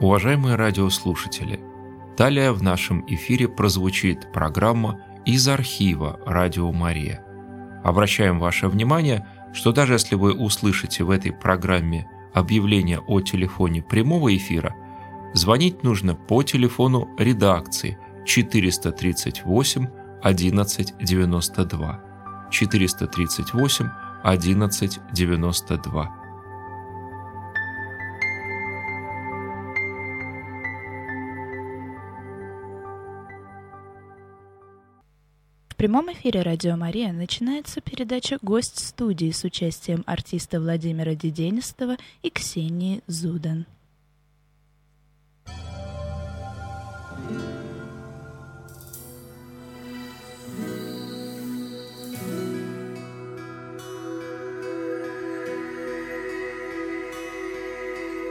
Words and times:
Уважаемые 0.00 0.54
радиослушатели, 0.54 1.58
далее 2.16 2.52
в 2.52 2.62
нашем 2.62 3.04
эфире 3.08 3.48
прозвучит 3.48 4.30
программа 4.32 5.00
из 5.24 5.48
архива 5.48 6.20
«Радио 6.24 6.70
Мария». 6.70 7.24
Обращаем 7.82 8.38
ваше 8.38 8.68
внимание, 8.68 9.26
что 9.52 9.72
даже 9.72 9.94
если 9.94 10.14
вы 10.14 10.34
услышите 10.34 11.02
в 11.02 11.10
этой 11.10 11.32
программе 11.32 12.08
объявление 12.32 13.00
о 13.00 13.20
телефоне 13.20 13.82
прямого 13.82 14.36
эфира, 14.36 14.76
звонить 15.34 15.82
нужно 15.82 16.14
по 16.14 16.44
телефону 16.44 17.08
редакции 17.18 17.98
438 18.24 19.86
1192 20.22 22.00
438 22.52 23.88
1192. 24.22 26.27
Прямом 35.78 36.12
эфире 36.12 36.42
«Радио 36.42 36.76
Мария» 36.76 37.12
начинается 37.12 37.80
передача 37.80 38.38
«Гость 38.42 38.84
студии» 38.84 39.30
с 39.30 39.44
участием 39.44 40.02
артиста 40.06 40.60
Владимира 40.60 41.14
Деденистова 41.14 41.96
и 42.20 42.30
Ксении 42.30 43.00
Зудан. 43.06 43.64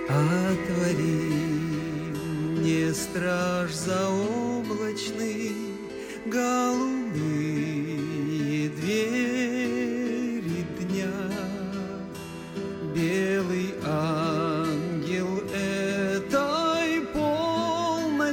Отвори 0.10 1.00
мне, 2.60 2.94
страж 2.94 3.72
заоблачный, 3.72 5.54
голубые 6.26 6.97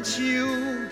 秋 0.05 0.85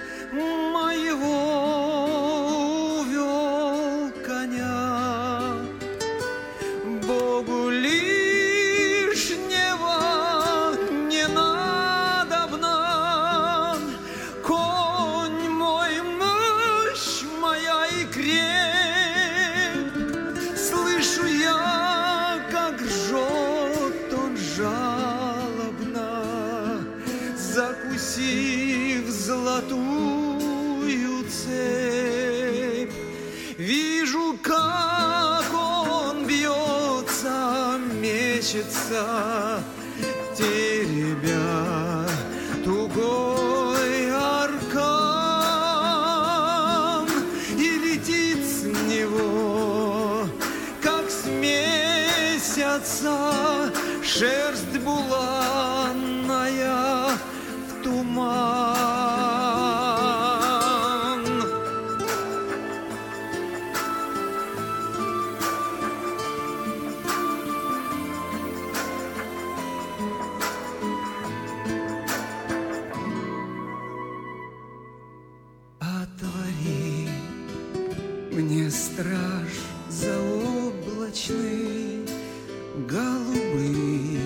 Halloween. 83.13 84.22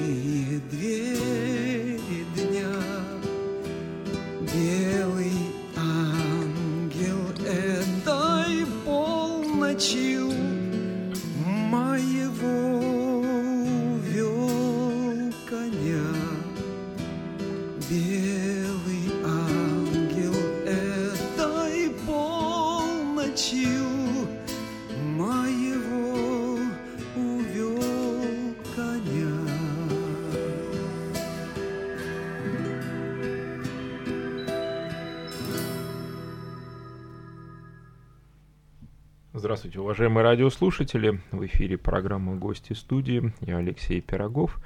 Здравствуйте, 39.77 40.05
уважаемые 40.05 40.25
радиослушатели. 40.25 41.21
В 41.33 41.45
эфире 41.45 41.77
программа 41.77 42.35
«Гости 42.35 42.73
студии». 42.73 43.35
Я 43.43 43.59
Алексей 43.59 44.01
Пирогов. 44.01 44.59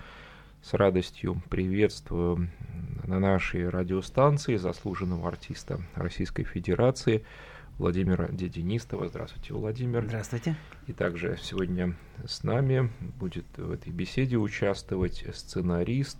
С 0.62 0.72
радостью 0.72 1.42
приветствую 1.50 2.48
на 3.02 3.18
нашей 3.18 3.68
радиостанции 3.68 4.54
заслуженного 4.54 5.26
артиста 5.26 5.80
Российской 5.96 6.44
Федерации 6.44 7.24
Владимира 7.76 8.28
Дединистова. 8.28 9.08
Здравствуйте, 9.08 9.52
Владимир. 9.52 10.04
Здравствуйте. 10.04 10.54
И 10.86 10.92
также 10.92 11.36
сегодня 11.42 11.96
с 12.24 12.44
нами 12.44 12.88
будет 13.18 13.46
в 13.56 13.72
этой 13.72 13.92
беседе 13.92 14.36
участвовать 14.36 15.24
сценарист, 15.34 16.18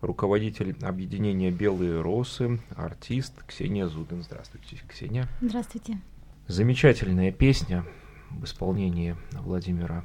руководитель 0.00 0.74
объединения 0.82 1.52
«Белые 1.52 2.00
росы», 2.00 2.58
артист 2.74 3.44
Ксения 3.46 3.86
Зудин. 3.86 4.24
Здравствуйте, 4.24 4.82
Ксения. 4.88 5.28
Здравствуйте. 5.40 6.00
Замечательная 6.48 7.30
песня 7.30 7.84
в 8.30 8.44
исполнении 8.44 9.16
Владимира 9.32 10.04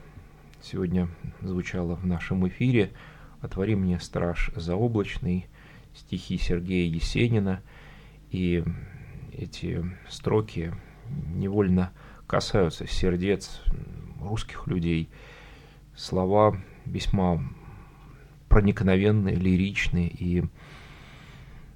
сегодня 0.62 1.10
звучала 1.42 1.96
в 1.96 2.06
нашем 2.06 2.48
эфире. 2.48 2.92
«Отвори 3.42 3.76
мне, 3.76 4.00
страж 4.00 4.52
заоблачный», 4.56 5.48
стихи 5.94 6.38
Сергея 6.38 6.88
Есенина. 6.88 7.62
И 8.30 8.64
эти 9.34 9.86
строки 10.10 10.74
невольно 11.34 11.92
касаются 12.28 12.88
сердец 12.88 13.62
русских 14.22 14.68
людей. 14.68 15.10
Слова 15.96 16.58
весьма 16.86 17.44
проникновенные, 18.48 19.36
лиричные 19.36 20.08
и 20.08 20.44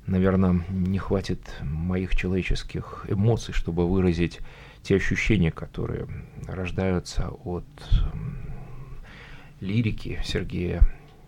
наверное, 0.08 0.64
не 0.70 1.00
хватит 1.00 1.42
моих 1.62 2.16
человеческих 2.16 3.06
эмоций, 3.08 3.54
чтобы 3.54 3.88
выразить 3.88 4.40
те 4.82 4.96
ощущения, 4.96 5.52
которые 5.52 6.08
рождаются 6.48 7.30
от 7.30 7.66
лирики 9.60 10.20
Сергея 10.24 10.82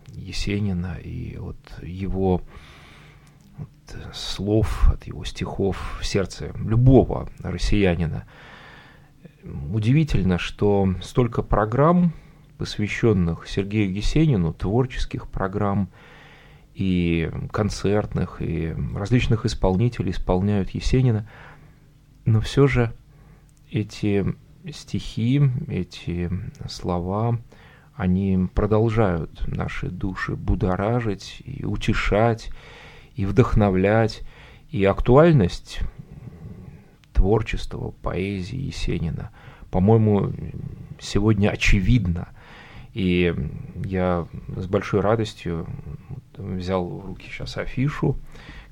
Есенина 0.08 0.98
и 1.04 1.38
от 1.38 1.58
его 1.82 2.42
от 3.58 4.16
слов, 4.16 4.90
от 4.92 5.06
его 5.06 5.24
стихов 5.26 6.00
в 6.00 6.06
сердце 6.06 6.52
любого 6.56 7.30
россиянина. 7.40 8.26
Удивительно, 9.44 10.38
что 10.38 10.94
столько 11.02 11.42
программ, 11.42 12.14
посвященных 12.58 13.48
Сергею 13.48 13.94
Есенину, 13.94 14.54
творческих 14.54 15.28
программ, 15.28 15.90
и 16.78 17.32
концертных, 17.52 18.40
и 18.40 18.76
различных 18.96 19.48
исполнителей 19.48 20.12
исполняют 20.12 20.70
Есенина, 20.70 21.28
но 22.26 22.40
все 22.40 22.68
же 22.68 22.94
эти 23.72 24.24
стихи, 24.72 25.42
эти 25.70 26.30
слова, 26.70 27.40
они 27.96 28.48
продолжают 28.54 29.48
наши 29.48 29.90
души 29.90 30.36
будоражить 30.36 31.42
и 31.44 31.66
утешать, 31.66 32.52
и 33.16 33.26
вдохновлять, 33.26 34.22
и 34.70 34.86
актуальность 34.86 35.80
творчества, 37.12 37.90
поэзии 38.04 38.60
Есенина, 38.60 39.32
по-моему, 39.72 40.32
сегодня 41.00 41.50
очевидна. 41.50 42.28
И 42.98 43.32
я 43.86 44.28
с 44.56 44.66
большой 44.66 45.02
радостью 45.02 45.68
взял 46.36 46.84
в 46.84 47.06
руки 47.06 47.28
сейчас 47.30 47.56
афишу, 47.58 48.18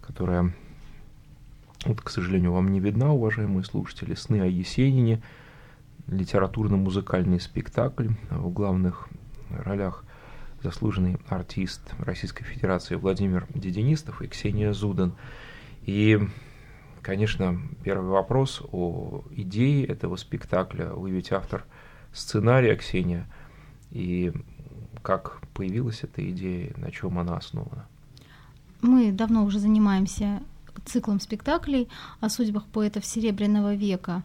которая, 0.01 0.51
вот, 1.85 2.01
к 2.01 2.09
сожалению, 2.09 2.53
вам 2.53 2.71
не 2.71 2.79
видна, 2.79 3.13
уважаемые 3.13 3.63
слушатели, 3.63 4.15
«Сны 4.15 4.41
о 4.41 4.47
Есенине», 4.47 5.21
литературно-музыкальный 6.07 7.39
спектакль 7.39 8.07
в 8.31 8.49
главных 8.49 9.09
ролях 9.51 10.03
заслуженный 10.63 11.17
артист 11.27 11.93
Российской 11.99 12.45
Федерации 12.45 12.95
Владимир 12.95 13.45
Дединистов 13.53 14.23
и 14.23 14.27
Ксения 14.27 14.73
Зудан. 14.73 15.13
И, 15.83 16.19
конечно, 17.03 17.61
первый 17.83 18.09
вопрос 18.09 18.63
о 18.71 19.23
идее 19.29 19.85
этого 19.85 20.15
спектакля. 20.15 20.87
Вы 20.87 21.11
ведь 21.11 21.31
автор 21.31 21.63
сценария, 22.11 22.75
Ксения, 22.75 23.27
и 23.95 24.33
как 25.01 25.39
появилась 25.53 26.03
эта 26.03 26.29
идея, 26.29 26.73
на 26.75 26.91
чем 26.91 27.17
она 27.17 27.37
основана? 27.37 27.87
Мы 28.81 29.13
давно 29.13 29.45
уже 29.45 29.59
занимаемся 29.59 30.41
циклом 30.83 31.21
спектаклей 31.21 31.87
о 32.19 32.27
судьбах 32.29 32.65
поэтов 32.65 33.05
Серебряного 33.05 33.73
века. 33.73 34.23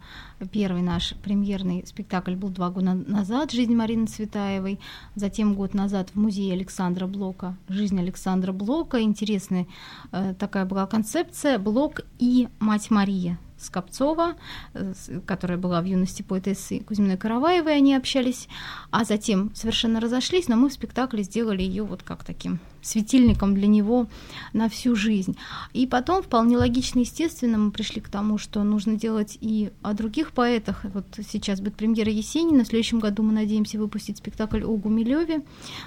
Первый 0.50 0.82
наш 0.82 1.14
премьерный 1.22 1.86
спектакль 1.86 2.34
был 2.34 2.48
два 2.48 2.70
года 2.70 2.94
назад 2.94 3.52
«Жизнь 3.52 3.74
Марины 3.74 4.06
Цветаевой», 4.06 4.80
затем 5.14 5.54
год 5.54 5.72
назад 5.72 6.10
в 6.10 6.16
музее 6.16 6.54
Александра 6.54 7.06
Блока 7.06 7.56
«Жизнь 7.68 7.98
Александра 7.98 8.52
Блока». 8.52 9.00
Интересная 9.00 9.68
э, 10.10 10.34
такая 10.36 10.64
была 10.64 10.86
концепция 10.88 11.58
«Блок 11.60 12.00
и 12.18 12.48
мать 12.58 12.90
Мария». 12.90 13.38
Скопцова, 13.60 14.36
э, 14.74 14.92
которая 15.26 15.58
была 15.58 15.80
в 15.80 15.84
юности 15.84 16.22
поэтессы 16.22 16.80
Кузьминой 16.80 17.16
Караваевой, 17.16 17.76
они 17.76 17.94
общались, 17.94 18.48
а 18.90 19.04
затем 19.04 19.54
совершенно 19.54 20.00
разошлись, 20.00 20.48
но 20.48 20.56
мы 20.56 20.68
в 20.68 20.72
спектакле 20.72 21.22
сделали 21.22 21.62
ее 21.62 21.84
вот 21.84 22.02
как 22.02 22.24
таким 22.24 22.60
светильником 22.82 23.54
для 23.54 23.66
него 23.66 24.06
на 24.52 24.68
всю 24.68 24.96
жизнь. 24.96 25.36
И 25.72 25.86
потом, 25.86 26.22
вполне 26.22 26.56
логично, 26.56 27.00
естественно, 27.00 27.58
мы 27.58 27.70
пришли 27.70 28.00
к 28.00 28.08
тому, 28.08 28.38
что 28.38 28.62
нужно 28.62 28.96
делать 28.96 29.36
и 29.40 29.70
о 29.82 29.92
других 29.92 30.32
поэтах. 30.32 30.84
Вот 30.84 31.04
сейчас 31.28 31.60
будет 31.60 31.76
премьера 31.76 32.10
Есенина, 32.10 32.64
в 32.64 32.68
следующем 32.68 32.98
году 33.00 33.22
мы 33.22 33.32
надеемся 33.32 33.78
выпустить 33.78 34.18
спектакль 34.18 34.64
о 34.64 34.76
Гумилеве, 34.76 35.42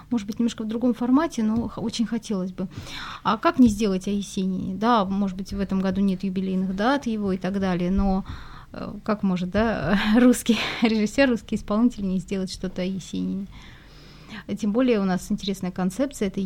может 0.10 0.28
быть, 0.28 0.40
немножко 0.40 0.64
в 0.64 0.68
другом 0.68 0.94
формате, 0.94 1.44
но 1.44 1.72
очень 1.78 2.06
хотелось 2.06 2.52
бы. 2.52 2.68
А 3.24 3.38
как 3.38 3.60
не 3.60 3.68
сделать 3.68 4.08
о 4.08 4.12
Есенине? 4.12 4.76
Да, 4.76 5.06
может 5.06 5.38
быть, 5.38 5.54
в 5.54 5.60
этом 5.60 5.82
году 5.82 6.02
нет 6.02 6.24
юбилейных 6.24 6.76
дат 6.76 7.08
его 7.08 7.32
и 7.32 7.38
так 7.38 7.54
далее, 7.54 7.63
но 7.92 8.26
э, 8.72 8.94
как 9.04 9.24
может, 9.24 9.50
да, 9.50 10.00
русский 10.18 10.58
режиссер, 10.82 11.30
русский 11.30 11.56
исполнитель 11.56 12.08
не 12.08 12.20
сделать 12.20 12.52
что-то 12.52 12.82
о 12.82 12.86
Есенине? 12.86 13.48
Тем 14.60 14.72
более 14.72 15.00
у 15.00 15.06
нас 15.06 15.32
интересная 15.32 15.72
концепция, 15.72 16.28
это 16.28 16.42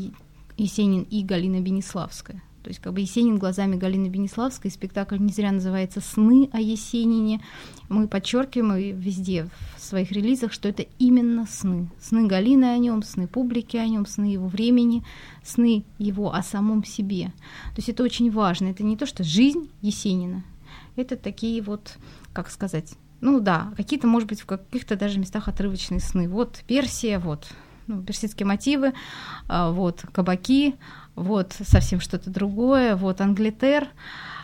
Есенин 0.57 1.03
и 1.03 1.23
Галина 1.23 1.61
Бениславская. 1.61 2.41
То 2.67 2.69
есть 2.69 2.81
как 2.81 2.91
бы 2.91 2.99
Есенин 2.99 3.37
глазами 3.37 3.77
Галины 3.77 4.07
Бениславской. 4.07 4.69
Спектакль 4.69 5.19
не 5.19 5.31
зря 5.31 5.53
называется 5.53 6.01
«Сны 6.01 6.49
о 6.51 6.59
Есенине». 6.59 7.39
Мы 7.87 8.09
подчеркиваем 8.09 8.75
и 8.75 8.91
везде 8.91 9.47
в 9.77 9.81
своих 9.81 10.11
релизах, 10.11 10.51
что 10.51 10.67
это 10.67 10.85
именно 10.99 11.45
сны. 11.45 11.89
Сны 11.97 12.27
Галины 12.27 12.65
о 12.65 12.77
нем, 12.77 13.03
сны 13.03 13.25
публики 13.25 13.77
о 13.77 13.87
нем, 13.87 14.05
сны 14.05 14.25
его 14.25 14.49
времени, 14.49 15.01
сны 15.45 15.85
его 15.97 16.33
о 16.33 16.43
самом 16.43 16.83
себе. 16.83 17.27
То 17.73 17.77
есть 17.77 17.87
это 17.87 18.03
очень 18.03 18.29
важно. 18.29 18.67
Это 18.67 18.83
не 18.83 18.97
то, 18.97 19.05
что 19.05 19.23
жизнь 19.23 19.69
Есенина. 19.81 20.43
Это 20.97 21.15
такие 21.15 21.61
вот, 21.61 21.97
как 22.33 22.49
сказать, 22.49 22.95
ну 23.21 23.39
да, 23.39 23.71
какие-то, 23.77 24.07
может 24.07 24.27
быть, 24.27 24.41
в 24.41 24.45
каких-то 24.45 24.95
даже 24.95 25.19
местах 25.19 25.47
отрывочные 25.47 25.99
сны. 25.99 26.27
Вот 26.27 26.63
Персия, 26.67 27.19
вот 27.19 27.47
ну, 27.85 28.01
персидские 28.01 28.45
мотивы, 28.45 28.93
а, 29.47 29.71
вот 29.71 30.03
кабаки, 30.11 30.75
вот 31.15 31.55
совсем 31.63 31.99
что-то 31.99 32.29
другое, 32.29 32.95
вот 32.95 33.21
Англитер. 33.21 33.87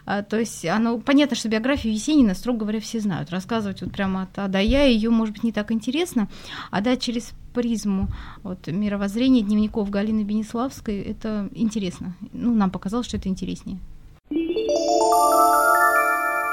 А, 0.05 0.21
то 0.21 0.37
есть 0.37 0.63
оно 0.65 0.99
понятно, 0.99 1.35
что 1.35 1.49
биографию 1.49 1.93
Есенина, 1.93 2.35
строго 2.35 2.59
говоря, 2.59 2.79
все 2.79 2.99
знают. 2.99 3.31
Рассказывать 3.31 3.81
вот 3.81 3.91
прямо 3.91 4.23
от 4.23 4.37
А 4.37 4.47
до 4.47 4.59
Я 4.59 4.83
ее, 4.83 5.09
может 5.09 5.33
быть, 5.33 5.43
не 5.43 5.51
так 5.51 5.71
интересно, 5.71 6.29
а 6.71 6.81
да, 6.81 6.97
через 6.97 7.33
призму 7.53 8.09
вот, 8.43 8.67
мировоззрения 8.67 9.41
дневников 9.41 9.89
Галины 9.89 10.23
Бениславской 10.23 11.01
это 11.01 11.49
интересно. 11.53 12.15
Ну, 12.31 12.53
нам 12.53 12.69
показалось, 12.69 13.07
что 13.07 13.17
это 13.17 13.29
интереснее. 13.29 13.79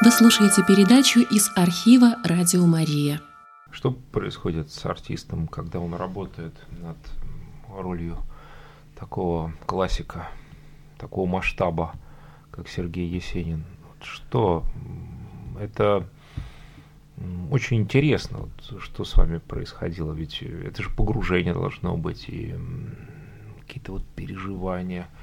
Вы 0.02 0.10
слушаете 0.10 0.64
передачу 0.66 1.20
из 1.20 1.50
архива 1.56 2.16
«Радио 2.24 2.64
Мария». 2.64 3.20
Что 3.70 3.90
происходит 3.90 4.70
с 4.70 4.86
артистом, 4.86 5.46
когда 5.46 5.78
он 5.78 5.92
работает 5.92 6.54
над 6.80 6.96
ролью 7.68 8.16
такого 8.98 9.52
классика, 9.66 10.30
такого 10.96 11.28
масштаба, 11.28 11.92
как 12.50 12.66
Сергей 12.66 13.06
Есенин? 13.06 13.62
Что 14.00 14.64
это 15.60 16.08
очень 17.50 17.76
интересно, 17.76 18.38
вот, 18.38 18.80
что 18.80 19.04
с 19.04 19.14
вами 19.18 19.36
происходило, 19.36 20.14
ведь 20.14 20.40
это 20.40 20.82
же 20.82 20.88
погружение 20.88 21.52
должно 21.52 21.98
быть 21.98 22.24
и 22.26 22.56
какие-то 23.66 23.92
вот 23.92 24.04
переживания– 24.16 25.08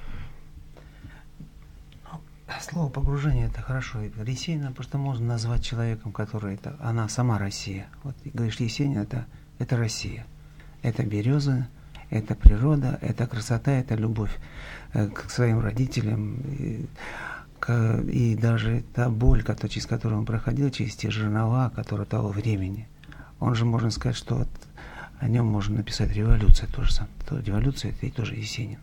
Слово 2.61 2.89
погружение 2.89 3.47
это 3.47 3.61
хорошо. 3.61 3.99
Есенина 4.01 4.71
просто 4.71 4.97
можно 4.97 5.25
назвать 5.25 5.63
человеком, 5.63 6.11
который 6.11 6.55
это 6.55 6.75
она 6.79 7.07
сама 7.09 7.37
Россия. 7.37 7.87
Вот 8.03 8.15
говоришь, 8.23 8.59
Есенин 8.59 8.99
это, 8.99 9.25
это 9.59 9.77
Россия. 9.77 10.25
Это 10.81 11.03
березы, 11.03 11.67
это 12.09 12.35
природа, 12.35 12.97
это 13.01 13.27
красота, 13.27 13.71
это 13.71 13.95
любовь 13.95 14.31
э, 14.93 15.07
к 15.09 15.29
своим 15.29 15.59
родителям. 15.59 16.37
И, 16.57 16.87
к, 17.59 17.99
и 18.01 18.35
даже 18.35 18.83
та 18.93 19.09
боль, 19.09 19.43
через 19.67 19.85
которую 19.85 20.19
он 20.19 20.25
проходил, 20.25 20.69
через 20.69 20.95
те 20.95 21.11
жернова, 21.11 21.71
которые 21.75 22.05
того 22.05 22.29
времени. 22.29 22.87
Он 23.39 23.55
же, 23.55 23.65
можно 23.65 23.91
сказать, 23.91 24.15
что 24.15 24.35
вот 24.35 24.49
о 25.19 25.27
нем 25.27 25.47
можно 25.47 25.77
написать 25.77 26.11
революция 26.13 26.69
тоже 26.69 26.93
революция 27.29 27.91
это 27.91 28.05
и 28.05 28.11
тоже 28.11 28.35
Есенин. 28.35 28.79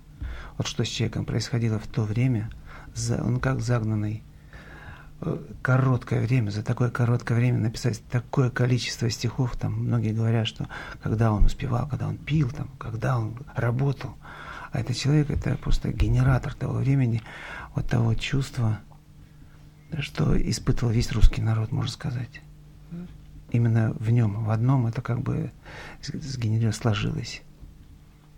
Вот 0.58 0.66
что 0.66 0.84
с 0.84 0.88
человеком 0.88 1.24
происходило 1.24 1.78
в 1.78 1.86
то 1.86 2.02
время– 2.02 2.50
он 3.22 3.40
как 3.40 3.60
загнанный. 3.60 4.22
Э, 5.20 5.38
короткое 5.62 6.20
время, 6.26 6.50
за 6.50 6.62
такое 6.62 6.90
короткое 6.90 7.36
время 7.36 7.58
написать 7.58 8.02
такое 8.10 8.50
количество 8.50 9.08
стихов, 9.10 9.56
там 9.56 9.72
многие 9.72 10.12
говорят, 10.12 10.46
что 10.46 10.68
когда 11.02 11.32
он 11.32 11.44
успевал, 11.44 11.88
когда 11.88 12.08
он 12.08 12.18
пил, 12.18 12.50
там, 12.50 12.68
когда 12.78 13.18
он 13.18 13.38
работал, 13.54 14.16
а 14.72 14.80
этот 14.80 14.96
человек 14.96 15.30
это 15.30 15.56
просто 15.56 15.92
генератор 15.92 16.52
того 16.52 16.74
времени, 16.74 17.22
вот 17.74 17.88
того 17.88 18.14
чувства, 18.14 18.80
что 20.00 20.36
испытывал 20.36 20.92
весь 20.92 21.12
русский 21.12 21.40
народ, 21.40 21.72
можно 21.72 21.90
сказать. 21.90 22.40
Именно 23.50 23.94
в 23.98 24.10
нем, 24.10 24.44
в 24.44 24.50
одном 24.50 24.88
это 24.88 25.00
как 25.00 25.20
бы 25.20 25.52
сгенерировалось, 26.02 26.76
сложилось. 26.76 27.42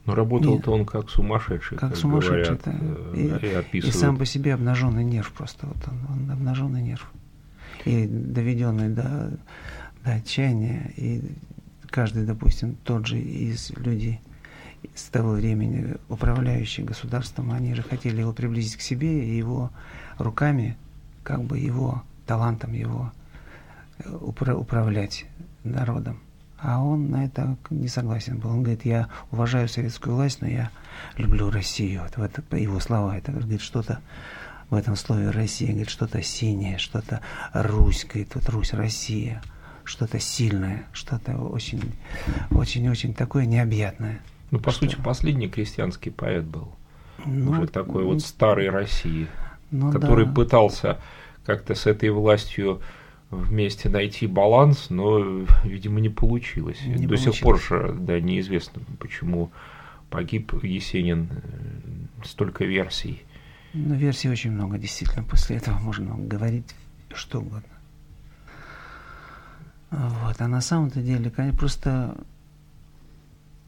Но 0.07 0.15
работал-то 0.15 0.73
он 0.73 0.87
как 0.87 1.11
сумасшедший. 1.11 1.77
Как, 1.77 1.91
как 1.91 1.99
сумасшедший, 1.99 2.57
говорят, 2.57 2.63
да. 2.65 2.73
Э, 2.81 3.15
и, 3.17 3.47
и, 3.47 3.55
описывают. 3.55 3.85
и 3.85 3.99
сам 3.99 4.17
по 4.17 4.25
себе 4.25 4.55
обнаженный 4.55 5.05
нерв 5.05 5.33
просто. 5.33 5.67
Вот 5.67 5.79
он, 5.89 5.99
он 6.09 6.31
обнаженный 6.31 6.83
нерв. 6.83 7.11
И 7.85 8.07
доведенный 8.07 8.89
до, 8.89 9.37
до 10.05 10.13
отчаяния. 10.13 10.93
И 10.97 11.23
каждый, 11.91 12.25
допустим, 12.25 12.77
тот 12.85 13.07
же 13.07 13.19
из 13.19 13.71
людей 13.71 14.21
с 14.95 15.05
того 15.05 15.33
времени, 15.33 15.97
управляющий 16.09 16.83
государством, 16.83 17.51
они 17.51 17.75
же 17.75 17.83
хотели 17.83 18.21
его 18.21 18.33
приблизить 18.33 18.77
к 18.77 18.81
себе 18.81 19.25
и 19.27 19.37
его 19.37 19.71
руками, 20.19 20.77
как 21.25 21.43
бы 21.43 21.59
его 21.59 22.03
талантом 22.27 22.73
его 22.73 23.13
э, 23.99 24.09
управлять 24.15 25.27
народом. 25.65 26.21
А 26.59 26.83
он 26.83 27.11
на 27.11 27.25
это 27.25 27.57
не 27.71 27.89
согласен 27.89 28.39
был. 28.39 28.51
Он 28.51 28.63
говорит, 28.63 28.85
я 28.85 29.09
уважаю 29.31 29.69
советскую 29.69 30.17
власть, 30.17 30.41
но 30.41 30.49
я 30.49 30.71
люблю 31.17 31.51
Россию. 31.51 32.03
Вот, 32.03 32.17
вот 32.17 32.59
его 32.59 32.81
слова. 32.81 33.17
Это 33.17 33.33
говорит, 33.33 33.61
что-то 33.61 34.01
в 34.71 34.75
этом 34.75 34.97
слове 34.97 35.31
Россия, 35.31 35.69
говорит, 35.69 35.91
что-то 35.91 36.23
синее, 36.23 36.79
что-то 36.79 37.21
Русь, 37.53 38.05
говорит, 38.05 38.35
вот 38.35 38.49
Русь, 38.49 38.73
Россия, 38.73 39.43
что-то 39.85 40.19
сильное, 40.19 40.87
что-то 40.93 41.37
очень, 41.37 41.93
очень-очень 42.51 43.15
такое 43.15 43.47
необъятное. 43.47 44.21
Ну, 44.51 44.59
по 44.59 44.71
что... 44.71 44.87
сути, 44.87 44.97
последний 44.97 45.49
крестьянский 45.49 46.11
поэт 46.11 46.45
был. 46.45 46.69
Ну, 47.25 47.53
Уже 47.53 47.67
такой 47.67 48.05
вот 48.05 48.23
старой 48.23 48.71
России, 48.71 49.27
ну, 49.71 49.91
который 49.91 50.27
да. 50.27 50.33
пытался 50.33 50.99
как-то 51.45 51.75
с 51.75 51.87
этой 51.87 52.11
властью 52.11 52.81
вместе 53.31 53.89
найти 53.89 54.27
баланс, 54.27 54.91
но, 54.91 55.45
видимо, 55.65 56.01
не 56.01 56.09
получилось. 56.09 56.81
Не 56.85 56.95
До 56.95 57.09
получилось. 57.09 57.37
сих 57.37 57.43
пор 57.43 57.61
же, 57.61 57.95
да, 57.99 58.21
неизвестно, 58.21 58.83
почему 58.99 59.51
погиб 60.11 60.53
Есенин, 60.63 61.29
столько 62.25 62.65
версий. 62.65 63.23
Ну, 63.75 63.95
версий 63.95 64.31
очень 64.31 64.53
много, 64.53 64.79
действительно. 64.79 65.25
После 65.25 65.57
этого 65.57 65.79
можно 65.79 66.17
говорить 66.17 66.75
что 67.15 67.41
угодно. 67.41 67.63
Вот. 69.91 70.37
А 70.39 70.49
на 70.49 70.61
самом-то 70.61 71.01
деле, 71.01 71.31
конечно, 71.31 71.59
просто 71.59 72.17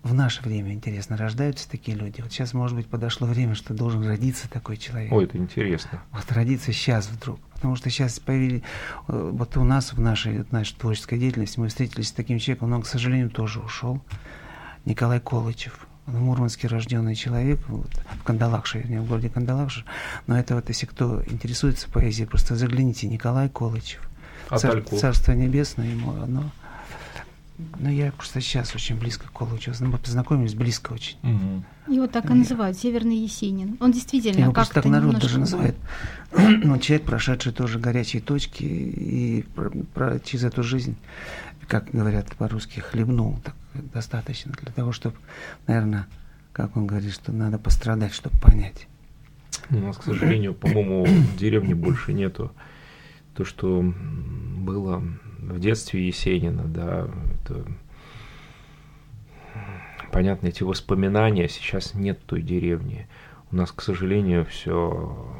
в 0.02 0.14
наше 0.14 0.42
время, 0.42 0.72
интересно, 0.72 1.16
рождаются 1.16 1.68
такие 1.68 1.96
люди. 1.96 2.20
Вот 2.20 2.32
сейчас, 2.32 2.54
может 2.54 2.76
быть, 2.76 2.86
подошло 2.86 3.26
время, 3.26 3.54
что 3.54 3.74
должен 3.74 4.06
родиться 4.06 4.48
такой 4.48 4.76
человек. 4.76 5.12
Ой, 5.12 5.24
это 5.24 5.36
интересно. 5.38 6.02
Вот 6.12 6.30
родиться 6.32 6.72
сейчас 6.72 7.08
вдруг. 7.08 7.40
Потому 7.54 7.74
что 7.76 7.90
сейчас 7.90 8.18
появились... 8.20 8.62
э, 9.08 9.30
Вот 9.34 9.56
у 9.56 9.64
нас 9.64 9.92
в 9.92 10.00
нашей, 10.00 10.44
в 10.44 10.52
нашей 10.52 10.76
творческой 10.76 11.18
деятельности 11.18 11.58
мы 11.58 11.68
встретились 11.68 12.08
с 12.08 12.12
таким 12.12 12.38
человеком, 12.38 12.70
но 12.70 12.76
он, 12.76 12.82
к 12.82 12.86
сожалению, 12.86 13.28
тоже 13.30 13.60
ушел. 13.60 14.00
Николай 14.84 15.20
Колычев. 15.20 15.86
Он 16.06 16.14
в 16.14 16.20
Мурманске 16.22 16.68
рожденный 16.68 17.14
человек, 17.14 17.58
вот, 17.68 17.90
в 18.20 18.22
Кандалакше, 18.22 18.78
вернее, 18.78 19.02
в 19.02 19.06
городе 19.08 19.28
Кандалакше. 19.28 19.84
Но 20.26 20.38
это 20.38 20.54
вот, 20.54 20.68
если 20.68 20.86
кто 20.86 21.22
интересуется 21.26 21.90
поэзией, 21.90 22.26
просто 22.26 22.56
загляните, 22.56 23.08
Николай 23.08 23.50
Колычев. 23.50 24.08
А 24.48 24.56
Цар- 24.56 24.72
Тальков? 24.80 24.98
Царство 24.98 25.32
небесное 25.32 25.88
ему, 25.90 26.12
оно... 26.22 26.50
Но 27.80 27.90
я 27.90 28.12
просто 28.12 28.40
сейчас 28.40 28.74
очень 28.74 28.96
близко 28.96 29.26
к 29.26 29.32
Колычеву. 29.32 29.74
Ну, 29.80 29.86
Мы 29.88 29.98
познакомились 29.98 30.54
близко 30.54 30.92
очень. 30.92 31.16
Мгм. 31.22 31.64
Его 31.88 32.06
так 32.06 32.30
и 32.30 32.34
называют, 32.34 32.78
Северный 32.78 33.16
Есенин. 33.16 33.76
Он 33.80 33.90
действительно 33.90 34.42
Его 34.42 34.52
просто 34.52 34.74
как-то 34.74 34.88
так 34.88 34.92
народ 34.92 35.14
немножко- 35.14 35.26
даже 35.26 35.38
называет. 35.40 35.76
Ну, 36.64 36.78
человек, 36.78 37.04
прошедший 37.06 37.52
тоже 37.52 37.78
горячие 37.80 38.22
точки 38.22 38.62
и 38.62 39.42
про, 39.54 39.70
про- 39.70 40.20
через 40.20 40.44
эту 40.44 40.62
жизнь, 40.62 40.96
как 41.66 41.90
говорят 41.90 42.34
по-русски, 42.36 42.78
хлебнул 42.80 43.38
так 43.44 43.54
достаточно 43.92 44.52
для 44.52 44.72
того, 44.72 44.92
чтобы, 44.92 45.16
наверное, 45.66 46.06
как 46.52 46.76
он 46.76 46.86
говорит, 46.86 47.12
что 47.12 47.32
надо 47.32 47.58
пострадать, 47.58 48.12
чтобы 48.14 48.36
понять. 48.38 48.86
У 49.70 49.76
нас, 49.78 49.96
к 49.96 50.04
сожалению, 50.04 50.54
по-моему, 50.54 51.04
в 51.06 51.36
деревне 51.36 51.74
больше 51.74 52.12
нету. 52.12 52.52
То, 53.34 53.44
что 53.44 53.82
было 54.56 55.02
в 55.48 55.60
детстве 55.60 56.06
Есенина, 56.06 56.64
да, 56.64 57.08
это 57.34 57.64
понятно, 60.12 60.48
эти 60.48 60.62
воспоминания, 60.62 61.48
сейчас 61.48 61.94
нет 61.94 62.24
той 62.26 62.42
деревни. 62.42 63.06
У 63.50 63.56
нас, 63.56 63.72
к 63.72 63.82
сожалению, 63.82 64.44
все 64.46 65.34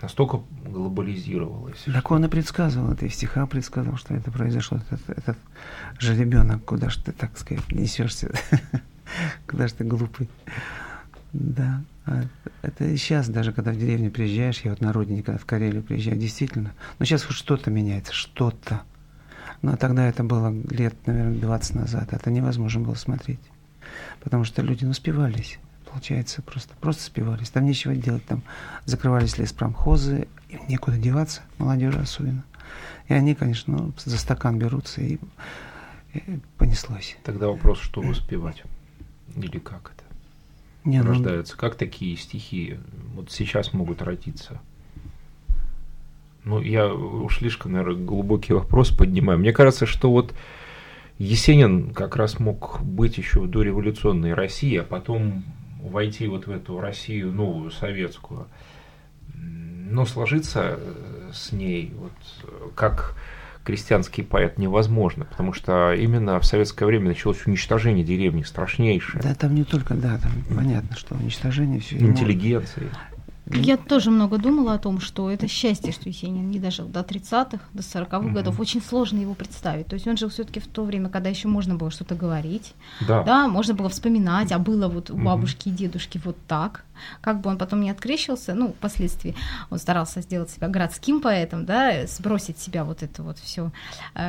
настолько 0.00 0.40
глобализировалось. 0.64 1.82
Так 1.86 2.10
он 2.10 2.24
и 2.24 2.28
предсказывал, 2.28 2.92
это 2.92 3.06
и 3.06 3.08
в 3.08 3.14
стихах 3.14 3.48
предсказывал, 3.48 3.96
что 3.96 4.14
это 4.14 4.30
произошло. 4.30 4.78
Этот, 4.90 5.18
этот 5.18 5.38
же 5.98 6.14
ребенок, 6.14 6.64
куда 6.64 6.88
ж 6.90 6.96
ты, 6.96 7.12
так 7.12 7.36
сказать, 7.38 7.70
несешься? 7.72 8.32
Куда 9.46 9.68
ж 9.68 9.72
ты 9.72 9.84
глупый? 9.84 10.28
Да. 11.32 11.82
А 12.04 12.24
Это 12.62 12.96
сейчас, 12.96 13.28
даже 13.28 13.52
когда 13.52 13.72
в 13.72 13.78
деревню 13.78 14.10
приезжаешь, 14.10 14.60
я 14.60 14.70
вот 14.70 14.80
на 14.80 14.92
родине, 14.92 15.22
когда 15.22 15.38
в 15.38 15.46
Карелию 15.46 15.82
приезжаю, 15.82 16.18
действительно. 16.18 16.74
Но 16.98 17.04
сейчас 17.04 17.24
хоть 17.24 17.36
что-то 17.36 17.70
меняется, 17.70 18.12
что-то. 18.12 18.82
Но 19.62 19.76
тогда 19.76 20.08
это 20.08 20.22
было 20.22 20.54
лет, 20.70 20.94
наверное, 21.06 21.40
20 21.40 21.74
назад. 21.74 22.12
Это 22.12 22.30
невозможно 22.30 22.80
было 22.80 22.94
смотреть. 22.94 23.40
Потому 24.20 24.44
что 24.44 24.62
люди 24.62 24.84
ну, 24.84 24.92
спивались. 24.92 25.58
Получается, 25.90 26.42
просто, 26.42 26.74
просто 26.80 27.02
спивались. 27.02 27.50
Там 27.50 27.64
нечего 27.64 27.94
делать. 27.94 28.24
Там 28.26 28.42
закрывались 28.84 29.38
леспромхозы, 29.38 30.28
им 30.48 30.60
некуда 30.68 30.96
деваться, 30.96 31.42
молодежи 31.58 31.98
особенно. 31.98 32.44
И 33.08 33.14
они, 33.14 33.34
конечно, 33.34 33.76
ну, 33.76 33.92
за 34.04 34.18
стакан 34.18 34.58
берутся 34.58 35.00
и, 35.00 35.18
и 36.12 36.40
понеслось. 36.58 37.16
Тогда 37.24 37.48
вопрос, 37.48 37.80
что 37.80 38.00
воспевать? 38.02 38.62
Или 39.34 39.58
как 39.58 39.92
это? 39.94 40.04
Не, 40.84 41.02
ну, 41.02 41.10
рождаются? 41.10 41.56
Как 41.56 41.74
такие 41.74 42.16
стихи 42.16 42.78
вот 43.14 43.30
сейчас 43.30 43.72
могут 43.72 44.02
родиться? 44.02 44.60
Ну, 46.48 46.62
я 46.62 46.90
уж 46.90 47.40
слишком, 47.40 47.72
наверное, 47.72 48.02
глубокий 48.02 48.54
вопрос 48.54 48.88
поднимаю. 48.90 49.38
Мне 49.38 49.52
кажется, 49.52 49.84
что 49.84 50.10
вот 50.10 50.32
Есенин 51.18 51.92
как 51.92 52.16
раз 52.16 52.38
мог 52.38 52.80
быть 52.80 53.18
еще 53.18 53.40
в 53.40 53.50
дореволюционной 53.50 54.32
России, 54.32 54.78
а 54.78 54.82
потом 54.82 55.44
войти 55.82 56.26
вот 56.26 56.46
в 56.46 56.50
эту 56.50 56.80
Россию 56.80 57.32
новую, 57.32 57.70
советскую. 57.70 58.46
Но 59.34 60.06
сложиться 60.06 60.78
э, 60.78 61.30
с 61.34 61.52
ней, 61.52 61.92
вот, 61.94 62.12
как 62.74 63.14
крестьянский 63.62 64.24
поэт, 64.24 64.56
невозможно, 64.56 65.26
потому 65.26 65.52
что 65.52 65.92
именно 65.92 66.40
в 66.40 66.46
советское 66.46 66.86
время 66.86 67.08
началось 67.08 67.46
уничтожение 67.46 68.04
деревни, 68.04 68.42
страшнейшее. 68.42 69.22
Да, 69.22 69.34
там 69.34 69.54
не 69.54 69.64
только, 69.64 69.92
да, 69.92 70.16
там 70.16 70.32
понятно, 70.56 70.96
что 70.96 71.14
уничтожение 71.14 71.80
все. 71.80 71.98
Интеллигенции. 71.98 72.88
Я 73.54 73.76
тоже 73.76 74.10
много 74.10 74.38
думала 74.38 74.74
о 74.74 74.78
том, 74.78 75.00
что 75.00 75.30
это 75.30 75.48
счастье, 75.48 75.92
что 75.92 76.08
Есенин 76.08 76.50
не 76.50 76.58
дожил 76.58 76.86
до 76.86 77.00
30-х, 77.00 77.58
до 77.72 77.82
40-х 77.82 78.20
Мгм. 78.20 78.34
годов. 78.34 78.60
Очень 78.60 78.82
сложно 78.82 79.18
его 79.18 79.34
представить. 79.34 79.86
То 79.86 79.94
есть 79.94 80.06
он 80.06 80.16
жил 80.16 80.28
все-таки 80.28 80.60
в 80.60 80.66
то 80.66 80.84
время, 80.84 81.08
когда 81.08 81.30
еще 81.30 81.48
можно 81.48 81.74
было 81.74 81.90
что-то 81.90 82.14
говорить, 82.14 82.74
Да. 83.06 83.22
да, 83.22 83.48
можно 83.48 83.74
было 83.74 83.88
вспоминать, 83.88 84.52
а 84.52 84.58
было 84.58 84.88
вот 84.88 85.10
у 85.10 85.16
бабушки 85.16 85.68
и 85.68 85.72
дедушки 85.72 86.20
вот 86.24 86.36
так. 86.46 86.84
Как 87.20 87.40
бы 87.40 87.50
он 87.50 87.58
потом 87.58 87.80
не 87.80 87.90
открещился, 87.90 88.54
ну, 88.54 88.68
впоследствии 88.72 89.34
он 89.70 89.78
старался 89.78 90.20
сделать 90.20 90.50
себя 90.50 90.68
городским 90.68 91.20
поэтом, 91.20 91.64
да, 91.64 92.06
сбросить 92.06 92.58
себя 92.58 92.84
вот 92.84 93.02
это 93.02 93.22
вот 93.22 93.38
все, 93.38 93.72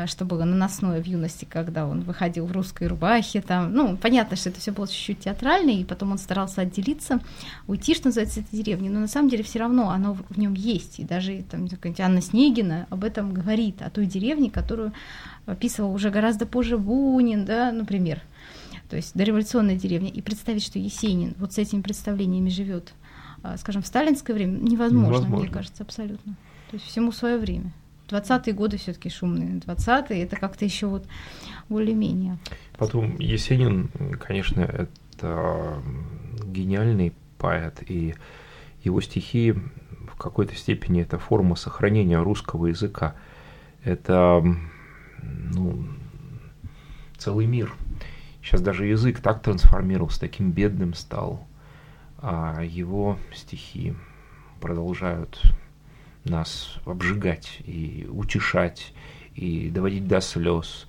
что 0.06 0.26
было 0.26 0.44
наносное 0.44 1.02
в 1.02 1.06
юности, 1.06 1.46
когда 1.46 1.86
он 1.86 2.02
выходил 2.02 2.46
в 2.46 2.52
русской 2.52 2.88
рубахе, 2.88 3.42
там, 3.42 3.74
ну, 3.74 3.98
понятно, 3.98 4.36
что 4.38 4.50
это 4.50 4.60
все 4.60 4.72
было 4.72 4.88
чуть-чуть 4.88 5.22
театрально, 5.22 5.72
и 5.72 5.84
потом 5.84 6.12
он 6.12 6.18
старался 6.18 6.62
отделиться, 6.62 7.20
уйти, 7.68 7.96
что 7.96 8.08
называется, 8.08 8.42
этой 8.42 8.58
деревни, 8.58 8.90
но 8.90 9.00
на 9.00 9.08
самом 9.08 9.30
деле 9.30 9.44
все 9.44 9.60
равно 9.60 9.90
оно 9.90 10.18
в 10.30 10.38
нем 10.38 10.54
есть, 10.54 11.00
и 11.00 11.04
даже 11.04 11.44
там 11.50 11.68
какая-нибудь 11.68 12.02
Анна 12.02 12.22
Снегина 12.22 12.88
об 12.90 13.04
этом 13.04 13.34
говорит, 13.34 13.82
о 13.82 13.90
той 13.90 14.06
деревне, 14.06 14.50
которую 14.52 14.94
описывал 15.46 15.94
уже 15.94 16.10
гораздо 16.10 16.46
позже 16.46 16.78
Бунин, 16.78 17.46
да, 17.46 17.72
например, 17.72 18.22
то 18.90 18.96
есть 18.96 19.16
дореволюционная 19.16 19.76
деревня, 19.76 20.10
и 20.10 20.22
представить, 20.22 20.64
что 20.64 20.80
Есенин 20.80 21.36
вот 21.38 21.54
с 21.54 21.58
этими 21.58 21.82
представлениями 21.82 22.50
живет, 22.50 22.94
а, 23.44 23.58
скажем, 23.58 23.84
в 23.84 23.88
сталинское 23.88 24.36
время, 24.36 24.58
невозможно, 24.58 25.08
Невозможно. 25.08 25.38
мне 25.38 25.48
кажется, 25.48 25.84
абсолютно. 25.84 26.36
То 26.72 26.76
есть 26.76 26.86
всему 26.86 27.12
свое 27.12 27.38
время. 27.38 27.72
20-е 28.10 28.54
годы 28.54 28.78
все-таки 28.78 29.10
шумные. 29.10 29.60
20-е 29.60 30.24
это 30.24 30.36
как-то 30.36 30.66
еще 30.66 30.88
вот 30.88 31.06
более-менее. 31.70 32.40
Потом 32.78 33.18
Есенин, 33.20 33.90
конечно, 34.20 34.62
это 34.62 35.82
гениальный 36.44 37.14
поэт, 37.38 37.84
и 37.88 38.16
его 38.84 39.02
стихи 39.02 39.52
в 39.52 40.16
какой-то 40.18 40.56
степени 40.56 41.02
это 41.02 41.20
форма 41.20 41.56
сохранения 41.56 42.20
русского 42.22 42.68
языка. 42.68 43.16
Это 43.84 44.44
ну, 45.22 45.86
целый 47.18 47.46
мир. 47.46 47.74
Сейчас 48.50 48.62
даже 48.62 48.88
язык 48.88 49.20
так 49.20 49.44
трансформировался, 49.44 50.22
таким 50.22 50.50
бедным 50.50 50.96
стал, 50.96 51.46
а 52.18 52.64
его 52.64 53.20
стихи 53.32 53.94
продолжают 54.60 55.40
нас 56.24 56.78
обжигать 56.86 57.60
и 57.64 58.08
утешать, 58.10 58.92
и 59.36 59.70
доводить 59.70 60.08
до 60.08 60.20
слез. 60.20 60.88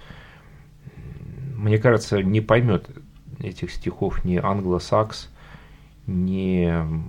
Мне 1.54 1.76
кажется, 1.76 2.22
не 2.22 2.40
поймет 2.40 2.88
этих 3.40 3.72
стихов 3.72 4.24
ни 4.24 4.36
англосакс, 4.38 5.28
ни 6.06 6.64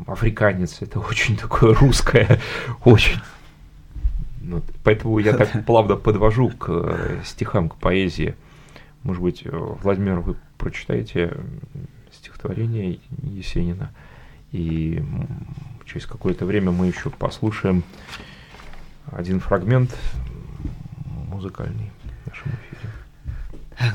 африканец. 0.05 0.81
Это 0.81 0.99
очень 0.99 1.37
такое 1.37 1.73
русское, 1.73 2.41
очень. 2.83 3.21
Вот, 4.43 4.65
поэтому 4.83 5.17
я 5.19 5.31
так 5.31 5.65
плавно 5.65 5.95
подвожу 5.95 6.49
к 6.49 6.65
э, 6.67 7.21
стихам, 7.23 7.69
к 7.69 7.77
поэзии. 7.77 8.35
Может 9.03 9.21
быть, 9.21 9.41
э, 9.45 9.49
Владимир, 9.51 10.19
вы 10.19 10.35
прочитаете 10.57 11.37
стихотворение 12.11 12.99
Есенина, 13.23 13.91
и 14.51 15.03
через 15.85 16.05
какое-то 16.05 16.45
время 16.45 16.71
мы 16.71 16.87
еще 16.87 17.09
послушаем 17.09 17.83
один 19.11 19.39
фрагмент 19.39 19.97
музыкальный 21.29 21.91
в 22.23 22.29
нашем 22.29 22.51
эфире. 22.51 22.91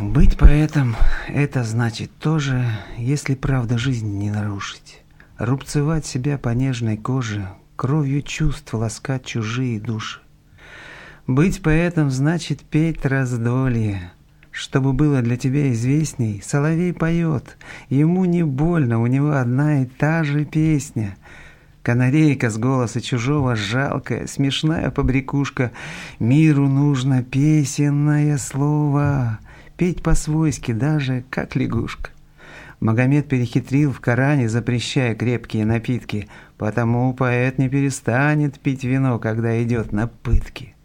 Быть 0.00 0.36
поэтом– 0.36 0.96
это 1.28 1.62
значит 1.62 2.10
тоже, 2.18 2.66
если 2.98 3.34
правда 3.34 3.78
жизнь 3.78 4.18
не 4.18 4.30
нарушить, 4.30 5.02
рубцевать 5.38 6.04
себя 6.04 6.38
по 6.38 6.48
нежной 6.48 6.96
коже, 6.96 7.48
кровью 7.76 8.22
чувств 8.22 8.74
ласкать 8.74 9.24
чужие 9.24 9.78
души. 9.78 10.20
Быть 11.28 11.62
поэтом 11.62 12.10
значит 12.10 12.62
петь 12.62 13.04
раздолье, 13.04 14.12
чтобы 14.56 14.94
было 14.94 15.20
для 15.20 15.36
тебя 15.36 15.70
известней, 15.72 16.42
соловей 16.42 16.94
поет, 16.94 17.58
ему 17.90 18.24
не 18.24 18.42
больно, 18.42 19.02
у 19.02 19.06
него 19.06 19.32
одна 19.32 19.82
и 19.82 19.84
та 19.84 20.24
же 20.24 20.46
песня. 20.46 21.16
Канарейка 21.82 22.48
с 22.48 22.56
голоса 22.56 23.02
чужого, 23.02 23.54
жалкая, 23.54 24.26
смешная 24.26 24.90
побрякушка, 24.90 25.72
миру 26.18 26.68
нужно 26.68 27.22
песенное 27.22 28.38
слово, 28.38 29.40
петь 29.76 30.02
по-свойски 30.02 30.72
даже, 30.72 31.22
как 31.28 31.54
лягушка. 31.54 32.10
Магомед 32.80 33.28
перехитрил 33.28 33.92
в 33.92 34.00
Коране, 34.00 34.48
запрещая 34.48 35.14
крепкие 35.14 35.66
напитки, 35.66 36.28
потому 36.56 37.12
поэт 37.12 37.58
не 37.58 37.68
перестанет 37.68 38.58
пить 38.58 38.84
вино, 38.84 39.18
когда 39.18 39.62
идет 39.62 39.92
на 39.92 40.06
пытки. 40.06 40.75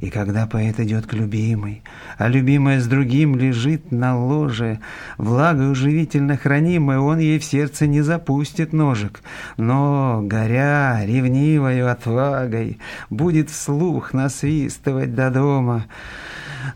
И 0.00 0.10
когда 0.10 0.46
поэт 0.46 0.78
идет 0.78 1.06
к 1.06 1.14
любимой, 1.14 1.82
а 2.18 2.28
любимая 2.28 2.80
с 2.80 2.86
другим 2.86 3.36
лежит 3.36 3.90
на 3.90 4.16
ложе, 4.16 4.78
влагой 5.16 5.72
уживительно 5.72 6.36
хранимой, 6.36 6.98
он 6.98 7.18
ей 7.18 7.38
в 7.40 7.44
сердце 7.44 7.88
не 7.88 8.02
запустит 8.02 8.72
ножик, 8.72 9.20
но, 9.56 10.20
горя 10.22 11.02
ревнивою 11.04 11.90
отвагой, 11.90 12.78
будет 13.10 13.50
вслух 13.50 14.12
насвистывать 14.12 15.16
до 15.16 15.30
дома. 15.30 15.86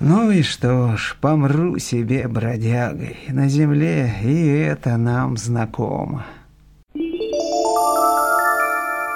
Ну 0.01 0.31
и 0.33 0.43
что 0.43 0.97
ж, 0.97 1.17
помру 1.21 1.79
себе 1.79 2.27
бродягой 2.27 3.19
на 3.29 3.49
земле, 3.49 4.13
и 4.23 4.47
это 4.47 4.97
нам 4.97 5.37
знакомо. 5.37 6.25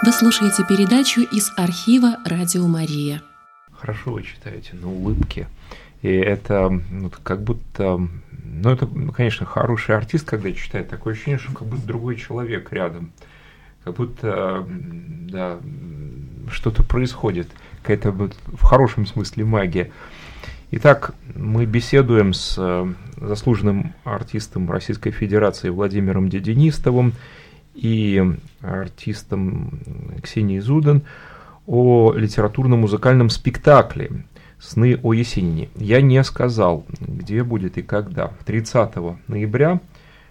Вы 0.03 0.13
слушаете 0.13 0.63
передачу 0.69 1.23
из 1.23 1.51
архива 1.57 2.19
«Радио 2.25 2.69
Мария». 2.69 3.21
Хорошо 3.87 4.15
вы 4.15 4.25
читаете 4.25 4.75
на 4.75 4.91
улыбке. 4.91 5.47
И 6.03 6.09
это 6.09 6.69
ну, 6.91 7.09
как 7.23 7.43
будто... 7.45 8.01
Ну, 8.43 8.69
это, 8.69 8.89
конечно, 9.15 9.47
хороший 9.47 9.95
артист, 9.95 10.27
когда 10.29 10.51
читает. 10.51 10.89
Такое 10.89 11.15
ощущение, 11.15 11.39
что 11.39 11.53
как 11.53 11.69
будто 11.69 11.87
другой 11.87 12.17
человек 12.17 12.73
рядом. 12.73 13.13
Как 13.85 13.95
будто, 13.95 14.67
да, 14.69 15.61
что-то 16.51 16.83
происходит. 16.83 17.47
Какая-то 17.83 18.11
в 18.11 18.63
хорошем 18.65 19.07
смысле 19.07 19.45
магия. 19.45 19.93
Итак, 20.73 21.15
мы 21.37 21.65
беседуем 21.65 22.33
с 22.33 22.57
э, 22.59 22.93
заслуженным 23.19 23.95
артистом 24.03 24.69
Российской 24.69 25.13
Федерации 25.13 25.69
Владимиром 25.69 26.29
Дединистовым 26.29 27.13
и 27.77 28.35
артистом 28.63 29.79
Ксенией 30.25 30.59
Зудан 30.59 31.05
о 31.67 32.13
литературно-музыкальном 32.13 33.31
спектакле 33.31 34.25
«Сны 34.59 34.99
о 35.03 35.13
Есенине». 35.13 35.69
Я 35.77 36.01
не 36.01 36.23
сказал, 36.25 36.85
где 37.01 37.43
будет 37.43 37.79
и 37.79 37.83
когда. 37.83 38.33
30 38.45 38.95
ноября 39.29 39.81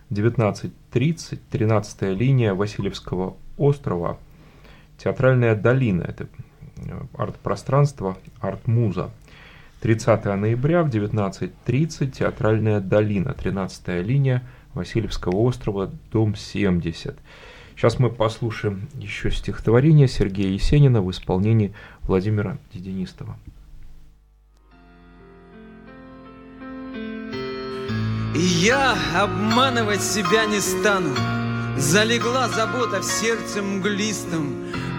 в 0.10 0.14
19.30, 0.14 1.40
13 1.52 2.02
линия 2.18 2.54
Васильевского 2.54 3.36
острова, 3.58 4.18
Театральная 4.98 5.56
долина, 5.56 6.04
это 6.04 6.28
э, 6.78 7.02
арт-пространство, 7.18 8.18
арт-муза. 8.40 9.12
30 9.82 10.26
ноября 10.26 10.84
в 10.84 10.90
19.30 10.90 12.12
Театральная 12.12 12.80
долина, 12.80 13.34
13 13.34 13.88
линия 14.06 14.42
Васильевского 14.74 15.36
острова, 15.36 15.92
дом 16.12 16.36
70. 16.36 17.18
Сейчас 17.76 18.00
мы 18.00 18.10
послушаем 18.10 18.88
еще 18.96 19.32
стихотворение 19.32 20.08
Сергея 20.08 20.50
Есенина 20.50 21.02
в 21.02 21.12
исполнении 21.12 21.74
Владимира 22.04 22.58
Дединистова. 22.74 23.38
Я 28.34 28.96
обманывать 29.16 30.02
себя 30.02 30.46
не 30.46 30.60
стану, 30.60 31.14
Залегла 31.78 32.48
забота 32.48 33.02
в 33.02 33.04
сердце 33.04 33.62
мглистом. 33.62 34.56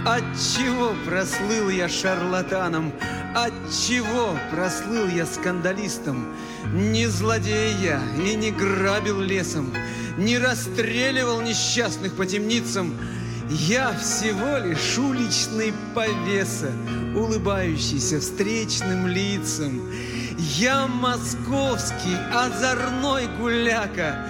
Отчего 0.06 0.94
прослыл 1.04 1.68
я 1.68 1.88
шарлатаном, 1.88 2.92
Отчего 3.34 4.38
прослыл 4.52 5.08
я 5.08 5.26
скандалистом? 5.26 6.32
Не 6.72 7.08
злодей 7.08 7.74
я 7.82 8.00
и 8.16 8.36
не 8.36 8.52
грабил 8.52 9.20
лесом, 9.20 9.74
Не 10.16 10.38
расстреливал 10.38 11.40
несчастных 11.40 12.14
по 12.14 12.24
темницам, 12.24 12.94
я 13.50 13.92
всего 13.94 14.58
лишь 14.58 14.96
уличный 14.96 15.74
повеса, 15.92 16.70
улыбающийся 17.16 18.20
встречным 18.20 19.08
лицам. 19.08 19.90
Я 20.38 20.86
московский 20.86 22.16
озорной 22.32 23.26
гуляка, 23.40 24.24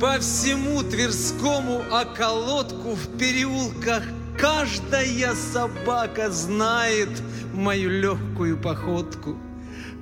по 0.00 0.18
всему 0.20 0.84
Тверскому 0.84 1.82
околотку 1.90 2.94
в 2.94 3.18
переулках 3.18 4.04
каждая 4.38 5.34
собака 5.34 6.30
знает 6.30 7.10
мою 7.52 7.90
легкую 7.90 8.56
походку. 8.56 9.36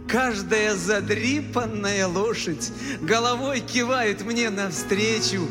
Каждая 0.08 0.76
задрипанная 0.76 2.06
лошадь 2.06 2.70
головой 3.00 3.60
кивает 3.60 4.24
мне 4.24 4.50
навстречу. 4.50 5.48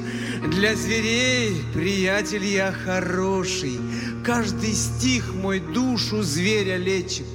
Для 0.48 0.76
зверей, 0.76 1.62
приятель, 1.74 2.46
я 2.46 2.72
хороший. 2.72 3.78
Каждый 4.24 4.74
стих 4.74 5.34
мой 5.34 5.60
душу 5.60 6.22
зверя 6.22 6.78
лечит. 6.78 7.26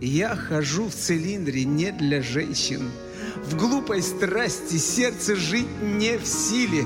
Я 0.00 0.36
хожу 0.36 0.88
в 0.88 0.94
цилиндре 0.94 1.64
не 1.64 1.90
для 1.90 2.22
женщин. 2.22 2.90
В 3.44 3.56
глупой 3.56 4.02
страсти 4.02 4.76
сердце 4.76 5.34
жить 5.34 5.82
не 5.82 6.16
в 6.16 6.24
силе. 6.24 6.84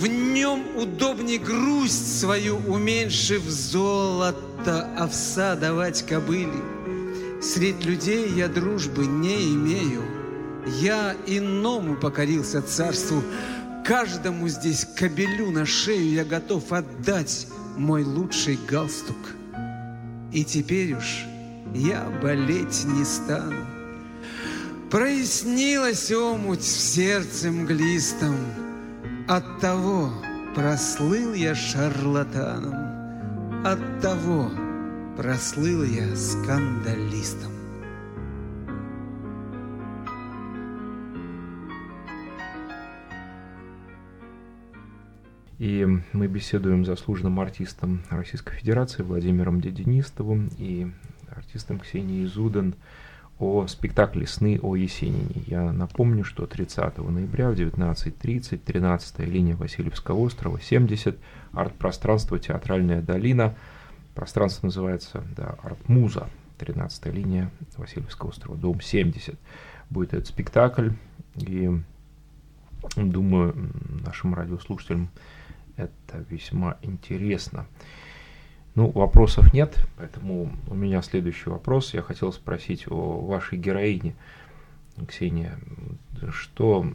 В 0.00 0.06
нем 0.08 0.62
удобней 0.76 1.38
грусть 1.38 2.20
свою, 2.20 2.58
уменьшив 2.58 3.42
золото, 3.44 4.90
овса 4.94 5.56
давать 5.56 6.04
кобыле. 6.06 6.62
Средь 7.40 7.82
людей 7.82 8.28
я 8.28 8.48
дружбы 8.48 9.06
не 9.06 9.54
имею. 9.54 10.02
Я 10.82 11.16
иному 11.26 11.96
покорился 11.96 12.60
царству. 12.60 13.22
Каждому 13.86 14.48
здесь 14.48 14.86
кобелю 14.96 15.50
на 15.50 15.64
шею 15.64 16.12
я 16.12 16.26
готов 16.26 16.70
отдать 16.74 17.46
мой 17.78 18.04
лучший 18.04 18.58
галстук. 18.68 19.16
И 20.30 20.44
теперь 20.44 20.92
уж 20.92 21.24
я 21.74 22.04
болеть 22.22 22.84
не 22.84 23.06
стану. 23.06 23.64
Прояснилась 24.90 26.12
омуть 26.12 26.60
в 26.60 26.80
сердце 26.80 27.50
мглистом, 27.50 28.36
От 29.28 29.58
того 29.58 30.12
прослыл 30.54 31.34
я 31.34 31.56
шарлатаном, 31.56 33.66
От 33.66 34.00
того 34.00 34.52
прослыл 35.16 35.82
я 35.82 36.14
скандалистом. 36.14 37.50
И 45.58 45.84
мы 46.12 46.28
беседуем 46.28 46.84
с 46.84 46.86
заслуженным 46.86 47.40
артистом 47.40 48.04
Российской 48.10 48.54
Федерации 48.54 49.02
Владимиром 49.02 49.60
Дединистовым 49.60 50.52
и 50.56 50.86
артистом 51.34 51.80
Ксенией 51.80 52.26
Зудан 52.26 52.76
о 53.38 53.66
спектакле 53.66 54.26
«Сны 54.26 54.58
о 54.62 54.76
Есенине». 54.76 55.42
Я 55.46 55.72
напомню, 55.72 56.24
что 56.24 56.46
30 56.46 56.98
ноября 56.98 57.50
в 57.50 57.54
19.30, 57.54 58.58
13 58.58 59.18
линия 59.20 59.56
Васильевского 59.56 60.18
острова, 60.20 60.60
70, 60.60 61.18
арт-пространство 61.52 62.38
«Театральная 62.38 63.02
долина», 63.02 63.54
пространство 64.14 64.66
называется 64.66 65.22
да, 65.36 65.56
«Арт-муза», 65.62 66.28
13 66.58 67.06
линия 67.06 67.50
Васильевского 67.76 68.30
острова, 68.30 68.56
дом 68.56 68.80
70. 68.80 69.38
Будет 69.90 70.14
этот 70.14 70.28
спектакль, 70.28 70.90
и 71.34 71.70
думаю, 72.96 73.70
нашим 74.04 74.34
радиослушателям 74.34 75.10
это 75.76 76.24
весьма 76.30 76.78
интересно. 76.82 77.66
Ну, 78.76 78.90
вопросов 78.90 79.54
нет, 79.54 79.74
поэтому 79.96 80.52
у 80.68 80.74
меня 80.74 81.00
следующий 81.00 81.48
вопрос. 81.48 81.94
Я 81.94 82.02
хотел 82.02 82.30
спросить 82.30 82.84
о 82.88 83.22
вашей 83.22 83.56
героине, 83.56 84.14
Ксения. 85.08 85.58
Что 86.30 86.86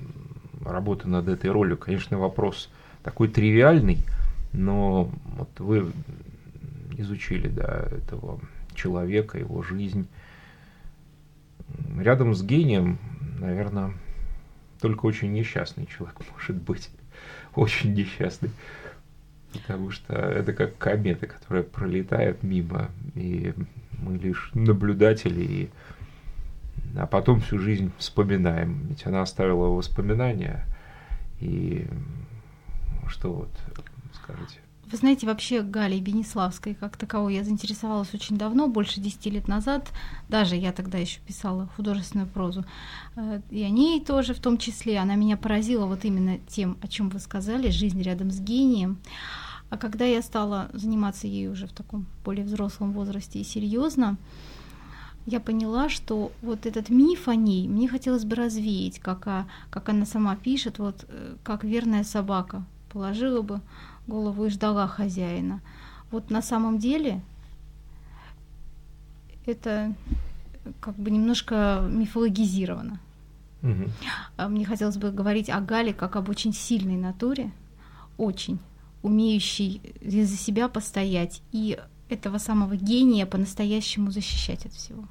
работа 0.63 1.09
над 1.09 1.27
этой 1.27 1.49
ролью? 1.49 1.77
Конечно, 1.77 2.19
вопрос 2.19 2.69
такой 3.01 3.29
тривиальный, 3.29 3.97
но 4.53 5.11
вот 5.35 5.59
вы 5.59 5.91
изучили 6.97 7.47
да, 7.47 7.87
этого 7.89 8.39
человека, 8.75 9.39
его 9.39 9.63
жизнь. 9.63 10.05
Рядом 11.97 12.35
с 12.35 12.43
гением, 12.43 12.99
наверное, 13.39 13.93
только 14.81 15.07
очень 15.07 15.33
несчастный 15.33 15.87
человек 15.87 16.17
может 16.31 16.57
быть. 16.57 16.91
Очень 17.55 17.95
несчастный. 17.95 18.51
Потому 19.53 19.91
что 19.91 20.13
это 20.13 20.53
как 20.53 20.77
комета, 20.77 21.27
которая 21.27 21.63
пролетает 21.63 22.41
мимо, 22.43 22.89
и 23.15 23.53
мы 24.01 24.17
лишь 24.17 24.51
наблюдатели, 24.53 25.41
и... 25.41 25.69
а 26.97 27.05
потом 27.05 27.41
всю 27.41 27.59
жизнь 27.59 27.91
вспоминаем. 27.97 28.87
Ведь 28.87 29.05
она 29.05 29.21
оставила 29.21 29.67
воспоминания, 29.67 30.65
и 31.39 31.87
что 33.07 33.33
вот 33.33 33.51
скажете? 34.13 34.59
Вы 34.85 34.97
знаете, 34.97 35.25
вообще 35.25 35.61
Галей 35.61 36.01
Бениславской 36.01 36.73
как 36.73 36.97
таковой 36.97 37.35
я 37.35 37.43
заинтересовалась 37.43 38.13
очень 38.13 38.37
давно, 38.37 38.67
больше 38.67 38.99
10 38.99 39.25
лет 39.27 39.47
назад. 39.47 39.89
Даже 40.27 40.55
я 40.55 40.73
тогда 40.73 40.97
еще 40.97 41.19
писала 41.21 41.69
художественную 41.75 42.27
прозу. 42.27 42.65
Э, 43.15 43.41
и 43.49 43.63
о 43.63 43.69
ней 43.69 44.03
тоже 44.03 44.33
в 44.33 44.39
том 44.39 44.57
числе. 44.57 44.97
Она 44.99 45.15
меня 45.15 45.37
поразила 45.37 45.85
вот 45.85 46.03
именно 46.03 46.39
тем, 46.47 46.77
о 46.81 46.87
чем 46.87 47.09
вы 47.09 47.19
сказали, 47.19 47.69
жизнь 47.69 48.01
рядом 48.01 48.31
с 48.31 48.39
гением. 48.39 48.97
А 49.69 49.77
когда 49.77 50.03
я 50.03 50.21
стала 50.21 50.69
заниматься 50.73 51.27
ей 51.27 51.47
уже 51.47 51.67
в 51.67 51.71
таком 51.71 52.05
более 52.25 52.43
взрослом 52.43 52.91
возрасте 52.91 53.39
и 53.39 53.45
серьезно, 53.45 54.17
я 55.25 55.39
поняла, 55.39 55.87
что 55.87 56.33
вот 56.41 56.65
этот 56.65 56.89
миф 56.89 57.29
о 57.29 57.35
ней 57.35 57.67
мне 57.69 57.87
хотелось 57.87 58.25
бы 58.25 58.35
развеять, 58.35 58.99
как, 58.99 59.27
а, 59.27 59.47
как 59.69 59.87
она 59.87 60.05
сама 60.05 60.35
пишет, 60.35 60.79
вот 60.79 61.05
э, 61.07 61.35
как 61.43 61.63
верная 61.63 62.03
собака 62.03 62.65
положила 62.91 63.41
бы 63.41 63.61
голову 64.07 64.45
и 64.45 64.49
ждала 64.49 64.87
хозяина. 64.87 65.61
Вот 66.11 66.29
на 66.29 66.41
самом 66.41 66.77
деле 66.77 67.21
это 69.45 69.93
как 70.79 70.95
бы 70.95 71.09
немножко 71.09 71.87
мифологизировано. 71.89 72.99
Угу. 73.63 74.49
Мне 74.49 74.65
хотелось 74.65 74.97
бы 74.97 75.11
говорить 75.11 75.49
о 75.49 75.59
Гале 75.61 75.93
как 75.93 76.15
об 76.15 76.29
очень 76.29 76.53
сильной 76.53 76.97
натуре, 76.97 77.51
очень 78.17 78.59
умеющей 79.03 79.81
за 80.01 80.35
себя 80.35 80.67
постоять 80.67 81.41
и 81.51 81.79
этого 82.09 82.37
самого 82.37 82.75
гения 82.75 83.25
по-настоящему 83.25 84.11
защищать 84.11 84.65
от 84.65 84.73
всего. 84.73 85.05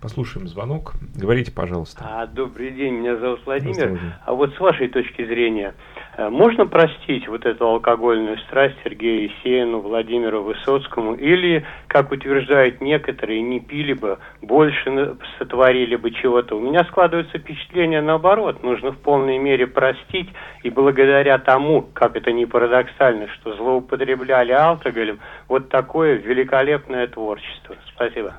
Послушаем 0.00 0.46
звонок. 0.48 0.94
Говорите, 1.14 1.50
пожалуйста. 1.50 2.04
А, 2.06 2.26
добрый 2.26 2.70
день, 2.72 2.94
меня 2.94 3.16
зовут 3.16 3.40
Владимир. 3.46 4.20
А 4.24 4.34
вот 4.34 4.54
с 4.54 4.60
вашей 4.60 4.88
точки 4.88 5.26
зрения, 5.26 5.74
можно 6.18 6.66
простить 6.66 7.26
вот 7.28 7.44
эту 7.44 7.66
алкогольную 7.66 8.38
страсть 8.38 8.76
Сергею 8.84 9.24
Есеину, 9.24 9.80
Владимиру 9.80 10.42
Высоцкому, 10.42 11.14
или, 11.14 11.64
как 11.88 12.12
утверждают 12.12 12.80
некоторые, 12.80 13.42
не 13.42 13.60
пили 13.60 13.92
бы, 13.94 14.18
больше 14.40 15.16
сотворили 15.38 15.96
бы 15.96 16.10
чего-то. 16.10 16.56
У 16.56 16.60
меня 16.60 16.84
складывается 16.84 17.38
впечатление 17.38 18.00
наоборот, 18.00 18.62
нужно 18.62 18.92
в 18.92 18.98
полной 18.98 19.38
мере 19.38 19.66
простить, 19.66 20.28
и 20.62 20.70
благодаря 20.70 21.38
тому, 21.38 21.82
как 21.92 22.16
это 22.16 22.32
не 22.32 22.46
парадоксально, 22.46 23.28
что 23.28 23.56
злоупотребляли 23.56 24.52
алкоголем, 24.52 25.18
вот 25.48 25.68
такое 25.68 26.14
великолепное 26.14 27.06
творчество. 27.08 27.76
Спасибо. 27.94 28.34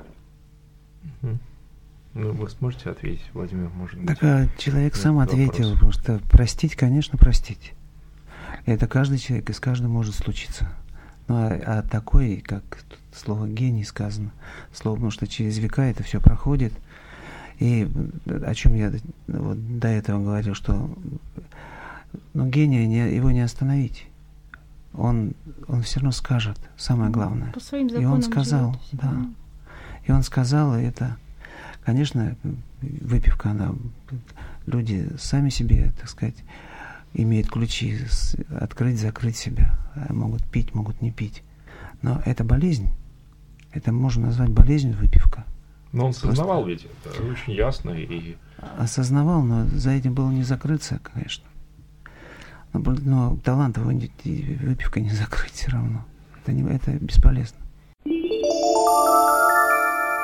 Ну, 2.16 2.32
вы 2.32 2.48
сможете 2.48 2.88
ответить, 2.88 3.26
Владимир, 3.34 3.68
может 3.68 4.00
быть? 4.00 4.18
Так 4.18 4.22
а 4.22 4.48
человек 4.56 4.96
сам 4.96 5.18
ответил, 5.18 5.72
вопрос. 5.72 5.72
потому 5.74 5.92
что 5.92 6.18
простить, 6.30 6.74
конечно, 6.74 7.18
простить. 7.18 7.74
Это 8.64 8.86
каждый 8.86 9.18
человек, 9.18 9.50
и 9.50 9.52
с 9.52 9.60
каждым 9.60 9.90
может 9.90 10.14
случиться. 10.14 10.66
Ну, 11.28 11.34
а, 11.36 11.60
а 11.66 11.82
такой, 11.82 12.38
как 12.38 12.62
тут 12.88 12.98
слово 13.14 13.46
гений 13.46 13.84
сказано, 13.84 14.30
слово, 14.72 14.94
потому 14.94 15.10
что 15.10 15.26
через 15.26 15.58
века 15.58 15.82
это 15.82 16.04
все 16.04 16.18
проходит. 16.18 16.72
И 17.58 17.86
о 18.26 18.54
чем 18.54 18.74
я 18.74 18.92
вот 19.26 19.78
до 19.78 19.88
этого 19.88 20.22
говорил, 20.22 20.54
что 20.54 20.90
ну, 22.32 22.46
гения 22.48 22.86
не, 22.86 23.14
его 23.14 23.30
не 23.30 23.40
остановить. 23.40 24.06
Он, 24.94 25.34
он 25.68 25.82
все 25.82 26.00
равно 26.00 26.12
скажет, 26.12 26.58
самое 26.78 27.10
главное. 27.10 27.52
По 27.52 27.60
своим 27.60 27.88
и 27.88 28.06
он 28.06 28.22
сказал, 28.22 28.80
да. 28.92 29.12
И 30.06 30.12
он 30.12 30.22
сказал, 30.22 30.78
и 30.78 30.82
это 30.82 31.18
Конечно, 31.86 32.36
выпивка, 32.82 33.50
она, 33.50 33.72
люди 34.66 35.08
сами 35.18 35.50
себе, 35.50 35.92
так 35.96 36.08
сказать, 36.08 36.34
имеют 37.14 37.48
ключи 37.48 37.96
открыть, 38.50 38.98
закрыть 38.98 39.36
себя. 39.36 39.78
Могут 40.10 40.44
пить, 40.44 40.74
могут 40.74 41.00
не 41.00 41.12
пить. 41.12 41.44
Но 42.02 42.20
это 42.26 42.42
болезнь. 42.42 42.90
Это 43.70 43.92
можно 43.92 44.26
назвать 44.26 44.50
болезнью 44.50 44.96
выпивка. 44.96 45.44
Но 45.92 46.06
он 46.06 46.10
осознавал 46.10 46.64
Просто... 46.64 46.88
ведь, 46.88 46.92
это 47.04 47.22
очень 47.22 47.52
ясно. 47.52 47.90
И... 47.90 48.36
Осознавал, 48.78 49.42
но 49.42 49.66
за 49.68 49.92
этим 49.92 50.12
было 50.12 50.32
не 50.32 50.42
закрыться, 50.42 50.98
конечно. 51.04 51.44
Но, 52.72 52.80
но 52.80 53.36
талант 53.44 53.76
его 53.76 53.92
не, 53.92 54.10
выпивкой 54.24 55.04
не 55.04 55.10
закрыть 55.10 55.52
все 55.52 55.70
равно. 55.70 56.04
Это, 56.42 56.52
не, 56.52 56.68
это 56.68 56.90
бесполезно. 56.94 57.58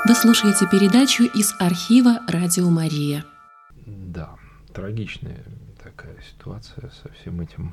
Вы 0.04 0.16
слушаете 0.16 0.66
передачу 0.66 1.22
из 1.22 1.54
архива 1.60 2.18
«Радио 2.26 2.68
Мария». 2.68 3.24
Да, 3.86 4.34
трагичная 4.74 5.44
такая 5.80 6.16
ситуация 6.28 6.90
со 6.90 7.08
всем 7.12 7.40
этим, 7.40 7.72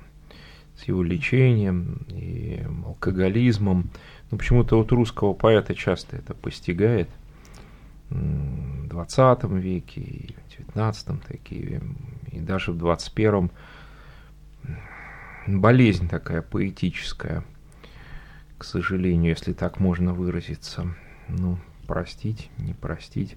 с 0.78 0.84
его 0.84 1.02
лечением 1.02 2.06
и 2.08 2.64
алкоголизмом. 2.86 3.90
Но 4.30 4.38
почему-то 4.38 4.78
вот 4.78 4.92
русского 4.92 5.34
поэта 5.34 5.74
часто 5.74 6.18
это 6.18 6.36
постигает. 6.36 7.10
В 8.12 8.88
20 8.88 9.44
веке 9.46 10.02
и 10.02 10.34
в 10.34 10.58
19 10.68 11.24
такие, 11.24 11.82
и 12.32 12.40
даже 12.40 12.74
в 12.74 12.78
21 12.78 13.50
болезнь 15.48 16.08
такая 16.08 16.44
поэтическая, 16.44 17.44
к 18.60 18.64
сожалению, 18.64 19.32
если 19.32 19.54
так 19.54 19.80
можно 19.80 20.14
выразиться. 20.14 20.96
Ну, 21.28 21.58
простить, 21.90 22.52
не 22.60 22.74
простить. 22.76 23.36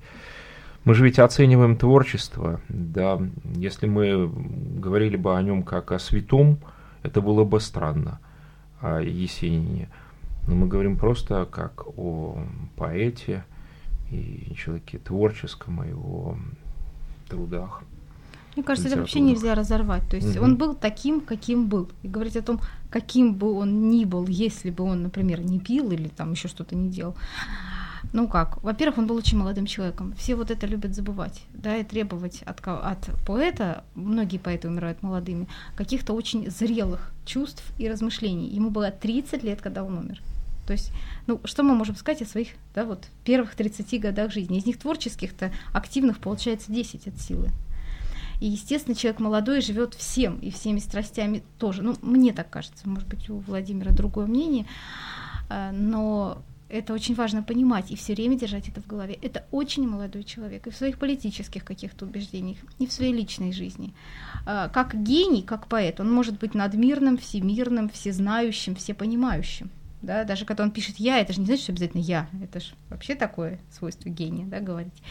Мы 0.84 0.92
же 0.94 1.04
ведь 1.04 1.18
оцениваем 1.18 1.74
творчество, 1.74 2.60
да, 2.68 3.18
если 3.56 3.86
мы 3.86 4.30
говорили 4.78 5.16
бы 5.16 5.34
о 5.34 5.42
нем 5.42 5.62
как 5.62 5.90
о 5.90 5.98
святом, 5.98 6.58
это 7.02 7.22
было 7.22 7.44
бы 7.44 7.60
странно, 7.60 8.20
о 8.82 9.00
Есенине. 9.00 9.88
Но 10.46 10.54
мы 10.54 10.66
говорим 10.68 10.98
просто 10.98 11.46
как 11.50 11.86
о 11.96 12.36
поэте 12.76 13.44
и 14.10 14.52
человеке 14.54 14.98
творческом, 14.98 15.80
о 15.80 15.86
его 15.86 16.36
трудах. 17.30 17.82
Мне 18.54 18.64
кажется, 18.64 18.88
это 18.90 18.98
вообще 18.98 19.20
нельзя 19.20 19.54
разорвать. 19.54 20.06
То 20.10 20.16
есть 20.16 20.36
угу. 20.36 20.44
он 20.44 20.56
был 20.56 20.74
таким, 20.74 21.22
каким 21.22 21.68
был. 21.68 21.88
И 22.02 22.08
говорить 22.08 22.36
о 22.36 22.42
том, 22.42 22.60
каким 22.90 23.34
бы 23.34 23.52
он 23.52 23.88
ни 23.88 24.04
был, 24.04 24.26
если 24.26 24.70
бы 24.70 24.84
он, 24.84 25.04
например, 25.04 25.40
не 25.40 25.58
пил 25.58 25.90
или 25.90 26.08
там 26.08 26.32
еще 26.32 26.48
что-то 26.48 26.76
не 26.76 26.90
делал, 26.90 27.14
ну 28.12 28.28
как, 28.28 28.62
во-первых, 28.62 28.98
он 28.98 29.06
был 29.06 29.16
очень 29.16 29.38
молодым 29.38 29.66
человеком. 29.66 30.14
Все 30.18 30.34
вот 30.34 30.50
это 30.50 30.66
любят 30.66 30.94
забывать, 30.94 31.42
да, 31.54 31.76
и 31.76 31.84
требовать 31.84 32.42
от, 32.42 32.60
от 32.66 33.10
поэта, 33.26 33.84
многие 33.94 34.38
поэты 34.38 34.68
умирают 34.68 35.02
молодыми, 35.02 35.48
каких-то 35.76 36.12
очень 36.12 36.50
зрелых 36.50 37.10
чувств 37.24 37.64
и 37.78 37.88
размышлений. 37.88 38.48
Ему 38.48 38.70
было 38.70 38.90
30 38.90 39.42
лет, 39.42 39.60
когда 39.62 39.82
он 39.82 39.96
умер. 39.98 40.20
То 40.66 40.74
есть, 40.74 40.92
ну, 41.26 41.40
что 41.44 41.62
мы 41.62 41.74
можем 41.74 41.96
сказать 41.96 42.22
о 42.22 42.26
своих, 42.26 42.48
да, 42.74 42.84
вот, 42.84 43.06
первых 43.24 43.54
30 43.54 44.00
годах 44.00 44.30
жизни? 44.30 44.58
Из 44.58 44.66
них 44.66 44.78
творческих-то 44.78 45.52
активных 45.72 46.18
получается 46.18 46.70
10 46.70 47.08
от 47.08 47.20
силы. 47.20 47.48
И, 48.40 48.46
естественно, 48.46 48.96
человек 48.96 49.20
молодой 49.20 49.60
живет 49.60 49.94
всем 49.94 50.38
и 50.38 50.50
всеми 50.50 50.78
страстями 50.78 51.42
тоже. 51.58 51.82
Ну, 51.82 51.96
мне 52.02 52.32
так 52.32 52.50
кажется, 52.50 52.88
может 52.88 53.08
быть, 53.08 53.30
у 53.30 53.38
Владимира 53.38 53.92
другое 53.92 54.26
мнение, 54.26 54.66
а, 55.48 55.72
но 55.72 56.42
это 56.72 56.94
очень 56.94 57.14
важно 57.14 57.42
понимать 57.42 57.90
и 57.90 57.96
все 57.96 58.14
время 58.14 58.38
держать 58.38 58.68
это 58.68 58.80
в 58.80 58.86
голове. 58.86 59.18
Это 59.20 59.44
очень 59.50 59.86
молодой 59.86 60.24
человек 60.24 60.66
и 60.66 60.70
в 60.70 60.76
своих 60.76 60.98
политических 60.98 61.64
каких-то 61.64 62.06
убеждениях, 62.06 62.58
и 62.78 62.86
в 62.86 62.92
своей 62.92 63.12
личной 63.12 63.52
жизни. 63.52 63.94
А, 64.46 64.68
как 64.70 65.00
гений, 65.00 65.42
как 65.42 65.66
поэт, 65.66 66.00
он 66.00 66.10
может 66.10 66.38
быть 66.38 66.54
надмирным, 66.54 67.18
всемирным, 67.18 67.90
всезнающим, 67.90 68.74
всепонимающим. 68.74 69.70
Да, 70.00 70.24
даже 70.24 70.46
когда 70.46 70.64
он 70.64 70.72
пишет 70.72 70.96
я, 70.96 71.20
это 71.20 71.32
же 71.32 71.40
не 71.40 71.46
значит, 71.46 71.62
что 71.62 71.72
обязательно 71.72 72.00
я. 72.00 72.26
Это 72.42 72.58
же 72.58 72.72
вообще 72.88 73.14
такое 73.14 73.60
свойство 73.70 74.08
гения, 74.08 74.46
да, 74.46 74.58
говорить 74.58 75.02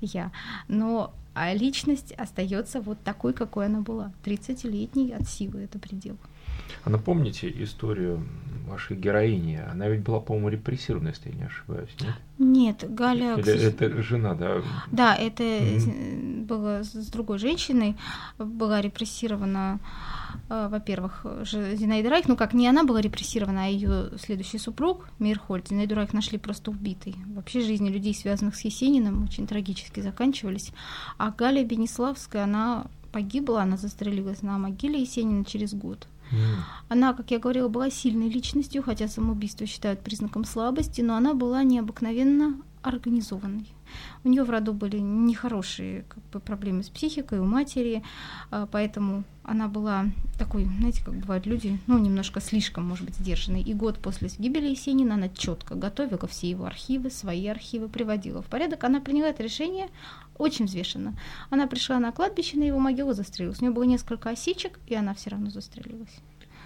я. 0.00 0.30
Но 0.68 1.12
а 1.34 1.52
личность 1.52 2.12
остается 2.12 2.80
вот 2.80 2.98
такой, 3.04 3.32
какой 3.32 3.66
она 3.66 3.80
была. 3.80 4.12
30-летний 4.24 5.12
от 5.12 5.28
силы 5.28 5.62
это 5.62 5.78
предел. 5.78 6.16
А 6.84 6.90
напомните 6.90 7.50
историю 7.62 8.22
вашей 8.68 8.96
героини. 8.96 9.60
Она 9.70 9.88
ведь 9.88 10.02
была, 10.02 10.20
по-моему, 10.20 10.50
репрессирована, 10.50 11.08
если 11.08 11.30
я 11.30 11.34
не 11.34 11.44
ошибаюсь, 11.44 11.90
нет? 12.00 12.14
Нет, 12.38 12.94
Галя... 12.94 13.34
Или 13.36 13.64
это 13.64 14.02
жена, 14.02 14.34
да? 14.34 14.62
Да, 14.92 15.14
это 15.16 15.42
mm-hmm. 15.42 16.44
было 16.44 16.82
с 16.82 17.08
другой 17.08 17.38
женщиной. 17.38 17.96
Была 18.38 18.80
репрессирована, 18.80 19.80
э, 20.48 20.68
во-первых, 20.70 21.26
Зинаида 21.44 22.10
Райх. 22.10 22.28
Ну, 22.28 22.36
как 22.36 22.54
не 22.54 22.68
она 22.68 22.84
была 22.84 23.00
репрессирована, 23.00 23.64
а 23.64 23.68
ее 23.68 24.10
следующий 24.18 24.58
супруг 24.58 25.08
Мирхольд. 25.18 25.68
Зинаиду 25.68 25.94
Райх 25.96 26.12
нашли 26.12 26.38
просто 26.38 26.70
убитой. 26.70 27.16
Вообще 27.34 27.60
жизни 27.60 27.88
людей, 27.88 28.14
связанных 28.14 28.54
с 28.54 28.60
Есениным, 28.60 29.24
очень 29.24 29.46
трагически 29.46 30.00
заканчивались. 30.00 30.72
А 31.16 31.30
Галя 31.30 31.64
Бениславская, 31.64 32.44
она 32.44 32.86
погибла, 33.10 33.62
она 33.62 33.76
застрелилась 33.76 34.42
на 34.42 34.58
могиле 34.58 35.00
Есенина 35.00 35.44
через 35.44 35.74
год. 35.74 36.06
Она, 36.88 37.12
как 37.12 37.30
я 37.30 37.38
говорила, 37.38 37.68
была 37.68 37.90
сильной 37.90 38.28
личностью, 38.28 38.82
хотя 38.82 39.08
самоубийство 39.08 39.66
считают 39.66 40.00
признаком 40.00 40.44
слабости, 40.44 41.00
но 41.00 41.16
она 41.16 41.34
была 41.34 41.62
необыкновенно 41.62 42.56
организованной. 42.82 43.66
У 44.24 44.28
нее 44.28 44.44
в 44.44 44.50
роду 44.50 44.72
были 44.72 44.98
нехорошие 44.98 46.04
как 46.08 46.22
бы, 46.30 46.40
проблемы 46.40 46.82
с 46.82 46.88
психикой 46.88 47.38
у 47.40 47.44
матери, 47.44 48.02
а, 48.50 48.66
поэтому 48.70 49.24
она 49.44 49.66
была 49.66 50.06
такой, 50.38 50.64
знаете, 50.64 51.02
как 51.02 51.14
бывают 51.14 51.46
люди, 51.46 51.78
ну, 51.86 51.98
немножко 51.98 52.40
слишком, 52.40 52.84
может 52.84 53.06
быть, 53.06 53.16
сдержанной. 53.16 53.62
И 53.62 53.72
год 53.72 53.98
после 53.98 54.28
гибели 54.38 54.68
Есенина 54.68 55.14
она 55.14 55.28
четко 55.30 55.74
готовила 55.74 56.26
все 56.28 56.50
его 56.50 56.66
архивы, 56.66 57.10
свои 57.10 57.46
архивы, 57.46 57.88
приводила 57.88 58.42
в 58.42 58.46
порядок. 58.46 58.84
Она 58.84 59.00
приняла 59.00 59.28
это 59.28 59.42
решение 59.42 59.88
очень 60.38 60.66
взвешенно. 60.66 61.14
Она 61.50 61.66
пришла 61.66 61.98
на 61.98 62.12
кладбище, 62.12 62.58
на 62.58 62.64
его 62.64 62.78
могилу 62.78 63.12
застрелилась. 63.12 63.60
У 63.60 63.64
нее 63.64 63.74
было 63.74 63.84
несколько 63.84 64.30
осечек, 64.30 64.78
и 64.86 64.94
она 64.94 65.14
все 65.14 65.30
равно 65.30 65.50
застрелилась. 65.50 66.16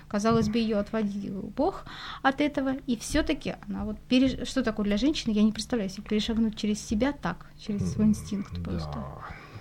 Казалось 0.08 0.48
бы, 0.48 0.58
ее 0.58 0.76
отводил 0.76 1.52
Бог 1.56 1.86
от 2.20 2.42
этого, 2.42 2.74
и 2.86 2.96
все-таки 2.96 3.54
она 3.66 3.84
вот 3.84 3.98
переш... 3.98 4.46
что 4.46 4.62
такое 4.62 4.84
для 4.84 4.98
женщины, 4.98 5.32
я 5.32 5.42
не 5.42 5.52
представляю 5.52 5.88
себе 5.88 6.02
перешагнуть 6.02 6.56
через 6.56 6.84
себя 6.84 7.12
так, 7.12 7.46
через 7.58 7.92
свой 7.92 8.08
инстинкт 8.08 8.52
да. 8.58 8.62
просто. 8.62 9.04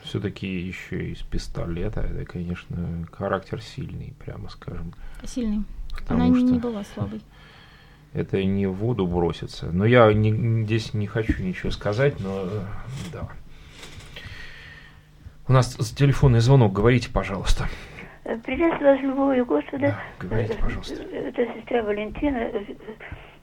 Все-таки 0.04 0.48
еще 0.48 1.12
из 1.12 1.20
пистолета, 1.20 2.02
это, 2.02 2.26
конечно, 2.26 3.08
характер 3.14 3.62
сильный, 3.62 4.14
прямо 4.20 4.50
скажем. 4.50 4.94
Сильный. 5.24 5.64
Потому 5.92 6.26
она 6.26 6.36
что... 6.36 6.46
не 6.46 6.60
была 6.60 6.84
слабой 6.84 7.22
это 8.14 8.44
не 8.44 8.68
в 8.68 8.74
воду 8.74 9.08
бросится. 9.08 9.68
Но 9.72 9.86
я 9.86 10.12
не, 10.14 10.64
здесь 10.64 10.94
не 10.94 11.08
хочу 11.08 11.42
ничего 11.44 11.72
сказать, 11.72 12.20
но 12.20 12.46
да. 13.12 13.30
У 15.48 15.54
нас 15.54 15.76
телефонный 15.96 16.40
звонок, 16.40 16.72
говорите, 16.72 17.10
пожалуйста. 17.12 17.66
Приветствую 18.44 18.94
вас, 18.94 19.02
любовью 19.02 19.46
Господа. 19.46 19.88
Да, 19.88 20.28
говорите, 20.28 20.56
пожалуйста. 20.62 21.02
Это 21.04 21.46
сестра 21.56 21.82
Валентина, 21.82 22.52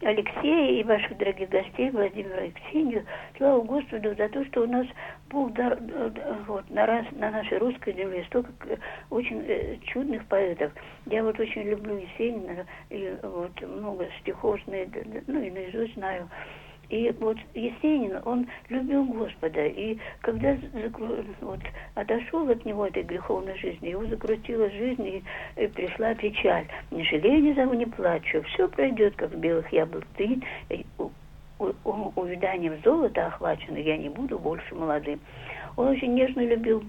Алексея 0.03 0.81
и 0.81 0.85
ваших 0.85 1.19
дорогих 1.19 1.49
гостей, 1.49 1.91
Владимира 1.91 2.45
и 2.45 2.53
Ксению. 2.53 3.05
Слава 3.37 3.63
Господу 3.63 4.15
за 4.15 4.29
то, 4.29 4.45
что 4.47 4.63
у 4.63 4.67
нас 4.67 4.87
Бог 5.29 5.53
дар, 5.55 5.77
вот, 6.47 6.71
на, 6.71 6.87
раз, 6.87 7.05
на 7.13 7.31
нашей 7.31 7.59
русской 7.59 7.93
земле 7.93 8.25
столько 8.29 8.53
очень 9.11 9.43
э, 9.49 9.79
чудных 9.83 10.25
поэтов. 10.27 10.73
Я 11.07 11.25
вот 11.25 11.39
очень 11.41 11.63
люблю 11.63 11.97
Есенина, 11.97 12.65
и 12.91 13.17
вот 13.25 13.61
много 13.61 14.07
стихов, 14.21 14.61
ну 14.67 15.43
и 15.43 15.51
наизусть 15.51 15.95
знаю. 15.95 16.29
И 16.88 17.14
вот 17.20 17.37
Есенин, 17.55 18.18
он 18.24 18.46
любил 18.70 19.05
Господа. 19.05 19.66
И 19.66 19.98
когда 20.22 20.57
вот, 21.40 21.61
отошел 21.94 22.48
от 22.48 22.64
него 22.64 22.87
этой 22.87 23.03
греховной 23.03 23.59
жизни, 23.59 23.88
его 23.88 24.07
закрутила 24.07 24.70
жизнь, 24.70 25.07
и, 25.07 25.22
и 25.57 25.66
пришла 25.66 26.14
печаль. 26.14 26.66
Не 26.90 27.05
жалею, 27.05 27.42
не 27.42 27.53
зову, 27.55 27.74
не 27.74 27.87
плачу. 27.87 28.42
Все 28.42 28.68
пройдет, 28.68 29.16
как 29.16 29.37
белых 29.37 29.70
яблок 29.72 30.05
ты. 30.16 30.40
Увиданием 31.59 32.81
золота 32.85 33.27
охваченный, 33.27 33.83
я 33.83 33.96
не 33.96 34.09
буду 34.09 34.38
больше 34.38 34.74
молодым. 34.74 35.20
Он 35.77 35.88
очень 35.88 36.14
нежно 36.14 36.40
любил 36.40 36.83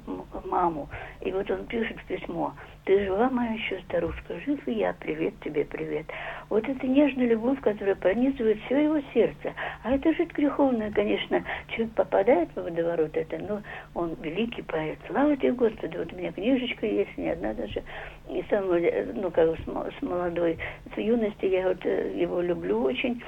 маму. 0.46 0.88
И 1.22 1.32
вот 1.32 1.50
он 1.52 1.66
пишет 1.66 1.98
письмо. 2.08 2.54
Ты 2.90 3.06
жива, 3.06 3.30
моя 3.30 3.52
еще 3.52 3.80
старушка, 3.82 4.34
жив 4.44 4.68
и 4.68 4.72
я, 4.72 4.96
привет 5.00 5.36
тебе, 5.46 5.64
привет. 5.64 6.08
Вот 6.50 6.68
это 6.68 6.88
нежная 6.88 7.28
любовь, 7.28 7.62
которая 7.62 7.94
пронизывает 7.94 8.58
все 8.66 8.86
его 8.86 9.00
сердце. 9.14 9.54
А 9.84 9.94
это 9.94 10.12
жить 10.16 10.32
греховное, 10.32 10.90
конечно, 10.90 11.44
человек 11.68 11.94
попадает 11.94 12.50
в 12.56 12.64
водоворот, 12.64 13.16
это, 13.16 13.38
но 13.48 13.62
он 13.94 14.16
великий 14.24 14.64
поэт. 14.64 14.98
Слава 15.06 15.38
тебе, 15.38 15.52
Господи, 15.52 15.98
вот 15.98 16.12
у 16.12 16.16
меня 16.16 16.32
книжечка 16.32 16.88
есть, 16.88 17.16
не 17.16 17.30
одна 17.30 17.54
даже, 17.54 17.84
и 18.28 18.44
сам, 18.50 18.66
ну, 18.68 19.30
как 19.30 19.56
с 19.60 20.02
молодой, 20.02 20.58
с 20.96 20.98
юности 20.98 21.46
я 21.46 21.68
вот 21.68 21.86
э, 21.86 22.20
его 22.20 22.42
люблю 22.42 22.82
очень. 22.82 23.22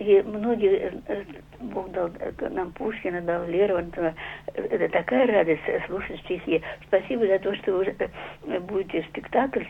И 0.00 0.22
многие, 0.22 0.76
э, 0.76 0.90
э, 1.08 1.24
Бог 1.60 1.90
дал 1.92 2.08
э, 2.20 2.32
нам 2.48 2.72
Пушкина, 2.72 3.20
дал 3.20 3.46
Лермонтова. 3.46 4.14
Это 4.54 4.88
такая 4.88 5.26
радость 5.26 5.60
слушать 5.86 6.18
стихи. 6.20 6.62
Спасибо 6.86 7.26
за 7.26 7.38
то, 7.38 7.54
что 7.56 7.74
вы 7.74 8.60
будете 8.60 9.02
спектакль 9.10 9.64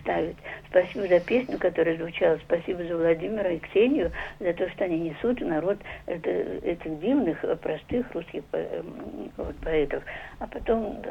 ставить. 0.00 0.36
Спасибо 0.70 1.08
за 1.08 1.18
песню, 1.18 1.58
которая 1.58 1.96
звучала. 1.96 2.38
Спасибо 2.46 2.84
за 2.84 2.96
Владимира 2.96 3.50
и 3.50 3.58
Ксению, 3.58 4.12
за 4.38 4.52
то, 4.52 4.70
что 4.70 4.84
они 4.84 5.10
несут 5.10 5.40
народ 5.40 5.78
это, 6.06 6.30
этих 6.30 7.00
дивных, 7.00 7.44
простых 7.60 8.14
русских 8.14 8.44
поэтов. 9.64 10.04
А 10.38 10.46
потом 10.46 11.02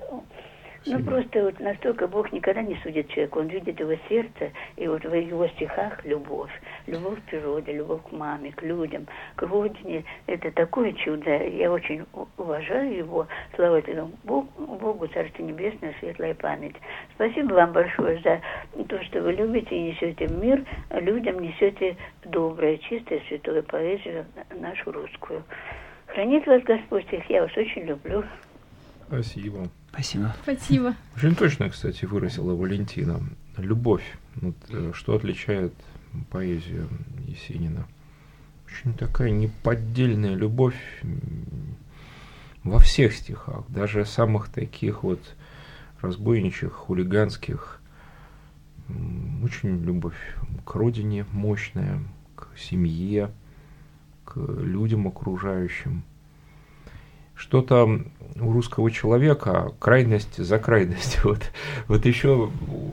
ну, 0.85 1.03
просто 1.03 1.43
вот 1.43 1.59
настолько 1.59 2.07
Бог 2.07 2.31
никогда 2.31 2.61
не 2.61 2.75
судит 2.83 3.09
человека. 3.09 3.37
Он 3.37 3.47
видит 3.47 3.79
его 3.79 3.95
сердце, 4.07 4.51
и 4.75 4.87
вот 4.87 5.03
в 5.03 5.13
его 5.13 5.47
стихах 5.49 6.03
любовь. 6.05 6.51
Любовь 6.85 7.19
к 7.19 7.29
природе, 7.29 7.73
любовь 7.73 8.01
к 8.09 8.11
маме, 8.11 8.51
к 8.51 8.61
людям, 8.61 9.07
к 9.35 9.41
родине. 9.41 10.03
Это 10.27 10.51
такое 10.51 10.93
чудо. 10.93 11.29
Я 11.29 11.71
очень 11.71 12.05
уважаю 12.37 12.95
его. 12.95 13.27
Слава 13.55 13.79
этому 13.79 14.11
Богу, 14.23 14.47
Богу 14.57 15.07
Царство 15.07 15.43
Небесное, 15.43 15.95
светлая 15.99 16.35
память. 16.35 16.75
Спасибо 17.15 17.53
вам 17.53 17.71
большое 17.71 18.19
за 18.19 18.41
то, 18.83 19.03
что 19.03 19.21
вы 19.21 19.33
любите 19.33 19.75
и 19.75 19.91
несете 19.91 20.27
мир, 20.27 20.63
людям 20.91 21.39
несете 21.39 21.97
доброе, 22.23 22.77
чистое, 22.77 23.21
святое 23.27 23.61
поэзию 23.61 24.25
нашу 24.51 24.91
русскую. 24.91 25.43
Хранит 26.07 26.47
вас 26.47 26.63
Господь 26.63 27.05
всех. 27.07 27.29
Я 27.29 27.43
вас 27.43 27.55
очень 27.55 27.83
люблю. 27.83 28.23
Спасибо. 29.07 29.69
Спасибо. 29.91 30.35
Спасибо. 30.43 30.95
Очень 31.15 31.35
точно, 31.35 31.69
кстати, 31.69 32.05
выразила 32.05 32.53
Валентина. 32.53 33.21
Любовь. 33.57 34.03
Вот, 34.35 34.55
э, 34.69 34.91
что 34.93 35.15
отличает 35.15 35.73
поэзию 36.29 36.87
Есенина? 37.25 37.87
Очень 38.65 38.93
такая 38.93 39.31
неподдельная 39.31 40.35
любовь 40.35 40.75
во 42.63 42.79
всех 42.79 43.13
стихах, 43.13 43.63
даже 43.69 44.05
самых 44.05 44.49
таких 44.49 45.03
вот 45.03 45.21
разбойничьих, 46.01 46.73
хулиганских. 46.73 47.81
Очень 49.41 49.83
любовь 49.83 50.17
к 50.65 50.75
родине 50.75 51.25
мощная, 51.31 52.03
к 52.35 52.49
семье, 52.57 53.31
к 54.25 54.37
людям 54.37 55.07
окружающим– 55.07 56.03
что-то 57.38 58.02
у 58.39 58.52
русского 58.52 58.91
человека 58.91 59.71
крайность 59.80 60.38
за 60.38 60.60
крайность. 60.60 61.19
Вот, 61.28 61.52
вот 61.88 62.06
еще 62.06 62.50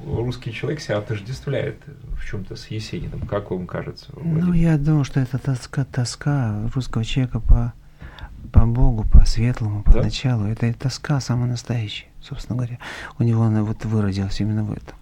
русский 0.07 0.53
человек 0.53 0.81
себя 0.81 0.99
отождествляет 0.99 1.77
в 2.19 2.25
чем-то 2.27 2.57
с 2.57 2.69
Есениным. 2.69 3.21
Как 3.27 3.51
вам 3.51 3.67
кажется? 3.67 4.07
Владимир? 4.13 4.45
Ну, 4.45 4.53
я 4.53 4.79
думаю, 4.79 5.05
что 5.05 5.21
это 5.21 5.39
тоска, 5.39 5.85
тоска 5.85 6.69
русского 6.75 7.05
человека 7.05 7.41
по, 7.41 7.73
по 8.53 8.67
Богу, 8.67 9.05
по 9.11 9.25
светлому, 9.25 9.83
по 9.83 9.93
да? 9.93 10.03
началу. 10.03 10.47
Это 10.47 10.73
тоска 10.75 11.21
самая 11.21 11.49
настоящая, 11.49 12.09
собственно 12.21 12.57
говоря. 12.57 12.79
У 13.19 13.23
него 13.23 13.43
она 13.43 13.63
вот 13.63 13.85
выродилась 13.85 14.41
именно 14.41 14.65
в 14.65 14.73
этом 14.73 14.97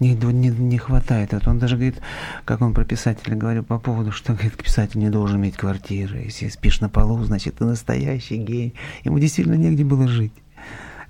не, 0.00 0.14
не, 0.14 0.48
не 0.48 0.78
хватает. 0.78 1.32
Вот 1.32 1.46
он 1.46 1.58
даже 1.58 1.76
говорит, 1.76 2.00
как 2.44 2.62
он 2.62 2.74
про 2.74 2.84
писателя 2.84 3.36
говорил 3.36 3.62
по 3.62 3.78
поводу, 3.78 4.12
что 4.12 4.32
говорит, 4.32 4.56
писатель 4.56 4.98
не 4.98 5.10
должен 5.10 5.38
иметь 5.38 5.56
квартиры. 5.56 6.22
Если 6.24 6.48
спишь 6.48 6.80
на 6.80 6.88
полу, 6.88 7.22
значит, 7.22 7.56
ты 7.56 7.64
настоящий 7.64 8.38
гей. 8.38 8.74
Ему 9.04 9.18
действительно 9.18 9.54
негде 9.54 9.84
было 9.84 10.08
жить. 10.08 10.32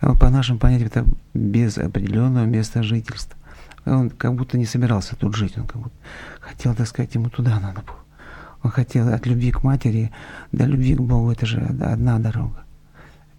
По 0.00 0.28
нашим 0.30 0.58
понятиям, 0.58 0.88
это 0.88 1.04
без 1.34 1.78
определенного 1.78 2.44
места 2.46 2.82
жительства. 2.82 3.36
Он 3.86 4.10
как 4.10 4.34
будто 4.34 4.58
не 4.58 4.66
собирался 4.66 5.14
тут 5.16 5.36
жить, 5.36 5.56
он 5.56 5.66
как 5.66 5.82
будто 5.82 5.96
хотел, 6.40 6.74
так 6.74 6.86
сказать, 6.86 7.14
ему 7.14 7.30
туда 7.30 7.60
надо 7.60 7.82
было. 7.82 7.96
Он 8.62 8.70
хотел 8.70 9.08
от 9.08 9.26
любви 9.26 9.52
к 9.52 9.62
матери 9.62 10.10
до 10.52 10.64
любви 10.64 10.94
к 10.94 11.00
Богу, 11.00 11.30
это 11.30 11.46
же 11.46 11.60
одна 11.60 12.18
дорога. 12.18 12.64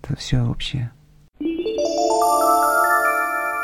Это 0.01 0.15
все 0.15 0.43
вообще 0.43 0.91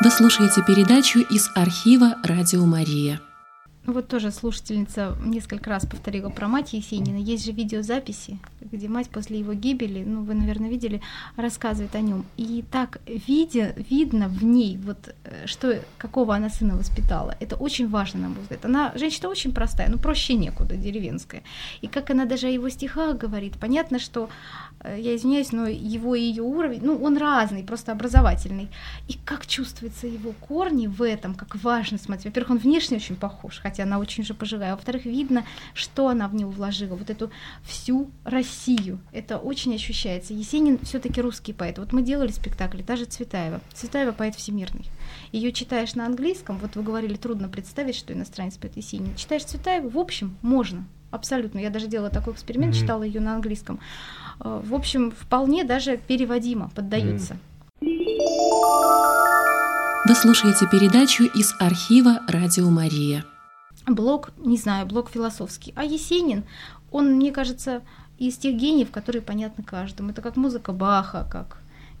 вы 0.00 0.10
слушаете 0.10 0.62
передачу 0.62 1.18
из 1.18 1.50
архива 1.56 2.14
«Радио 2.22 2.64
Мария». 2.64 3.20
Вот 3.84 4.06
тоже 4.06 4.30
слушательница 4.30 5.16
несколько 5.24 5.70
раз 5.70 5.86
повторила 5.86 6.28
про 6.28 6.46
мать 6.46 6.74
Есенина. 6.74 7.16
Есть 7.16 7.46
же 7.46 7.52
видеозаписи, 7.52 8.38
где 8.60 8.86
мать 8.86 9.08
после 9.08 9.38
его 9.38 9.54
гибели, 9.54 10.04
ну 10.04 10.24
вы, 10.24 10.34
наверное, 10.34 10.68
видели, 10.68 11.00
рассказывает 11.36 11.94
о 11.94 12.00
нем. 12.00 12.26
И 12.36 12.62
так 12.70 13.00
видя, 13.06 13.74
видно 13.90 14.28
в 14.28 14.44
ней, 14.44 14.76
вот 14.76 15.14
э, 15.24 15.46
что, 15.46 15.80
какого 15.96 16.36
она 16.36 16.50
сына 16.50 16.76
воспитала. 16.76 17.34
Это 17.40 17.56
очень 17.56 17.88
важно, 17.88 18.20
на 18.20 18.28
мой 18.28 18.42
взгляд. 18.42 18.66
Она 18.66 18.92
женщина 18.94 19.30
очень 19.30 19.52
простая, 19.52 19.88
ну 19.88 19.96
проще 19.96 20.34
некуда, 20.34 20.76
деревенская. 20.76 21.42
И 21.80 21.86
как 21.86 22.10
она 22.10 22.26
даже 22.26 22.46
о 22.46 22.50
его 22.50 22.68
стихах 22.68 23.16
говорит, 23.16 23.54
понятно, 23.58 23.98
что 23.98 24.28
я 24.84 25.16
извиняюсь, 25.16 25.52
но 25.52 25.66
его 25.66 26.14
и 26.14 26.22
ее 26.22 26.42
уровень, 26.42 26.80
ну, 26.82 27.02
он 27.02 27.16
разный, 27.16 27.64
просто 27.64 27.92
образовательный. 27.92 28.68
И 29.08 29.14
как 29.24 29.46
чувствуются 29.46 30.06
его 30.06 30.32
корни 30.32 30.86
в 30.86 31.02
этом, 31.02 31.34
как 31.34 31.56
важно 31.56 31.98
смотреть. 31.98 32.26
Во-первых, 32.26 32.50
он 32.50 32.58
внешне 32.58 32.98
очень 32.98 33.16
похож, 33.16 33.58
хотя 33.60 33.82
она 33.82 33.98
очень 33.98 34.22
уже 34.22 34.34
пожилая. 34.34 34.74
Во-вторых, 34.74 35.04
видно, 35.04 35.44
что 35.74 36.08
она 36.08 36.28
в 36.28 36.34
него 36.34 36.50
вложила, 36.50 36.94
вот 36.94 37.10
эту 37.10 37.30
всю 37.64 38.10
Россию. 38.24 39.00
Это 39.12 39.38
очень 39.38 39.74
ощущается. 39.74 40.32
Есенин 40.32 40.78
все 40.78 41.00
таки 41.00 41.20
русский 41.20 41.52
поэт. 41.52 41.78
Вот 41.78 41.92
мы 41.92 42.02
делали 42.02 42.30
спектакль, 42.30 42.82
даже 42.82 43.04
Цветаева. 43.04 43.60
Цветаева 43.74 44.12
поэт 44.12 44.36
всемирный. 44.36 44.86
Ее 45.32 45.52
читаешь 45.52 45.94
на 45.94 46.06
английском, 46.06 46.58
вот 46.58 46.76
вы 46.76 46.82
говорили, 46.82 47.16
трудно 47.16 47.48
представить, 47.48 47.96
что 47.96 48.12
иностранец 48.12 48.56
поэт 48.56 48.76
Есенин. 48.76 49.14
Читаешь 49.16 49.44
Цветаева, 49.44 49.88
в 49.88 49.98
общем, 49.98 50.36
можно 50.42 50.86
абсолютно. 51.10 51.58
Я 51.58 51.70
даже 51.70 51.86
делала 51.86 52.10
такой 52.10 52.34
эксперимент, 52.34 52.74
mm-hmm. 52.74 52.80
читала 52.80 53.02
ее 53.02 53.20
на 53.20 53.34
английском. 53.34 53.80
Э, 54.40 54.60
в 54.64 54.74
общем, 54.74 55.10
вполне 55.10 55.64
даже 55.64 55.96
переводимо, 55.96 56.70
поддается. 56.74 57.36
Вы 57.80 57.88
слушаете 60.14 60.66
передачу 60.70 61.24
из 61.24 61.54
архива 61.60 62.20
«Радио 62.28 62.70
Мария». 62.70 63.24
Блок, 63.86 64.30
не 64.38 64.56
знаю, 64.56 64.86
блок 64.86 65.10
философский. 65.10 65.72
А 65.76 65.84
Есенин, 65.84 66.44
он, 66.90 67.16
мне 67.16 67.32
кажется, 67.32 67.82
из 68.18 68.36
тех 68.36 68.56
гениев, 68.56 68.90
которые 68.90 69.22
понятны 69.22 69.64
каждому. 69.64 70.10
Это 70.10 70.22
как 70.22 70.36
музыка 70.36 70.72
Баха, 70.72 71.26
как 71.30 71.58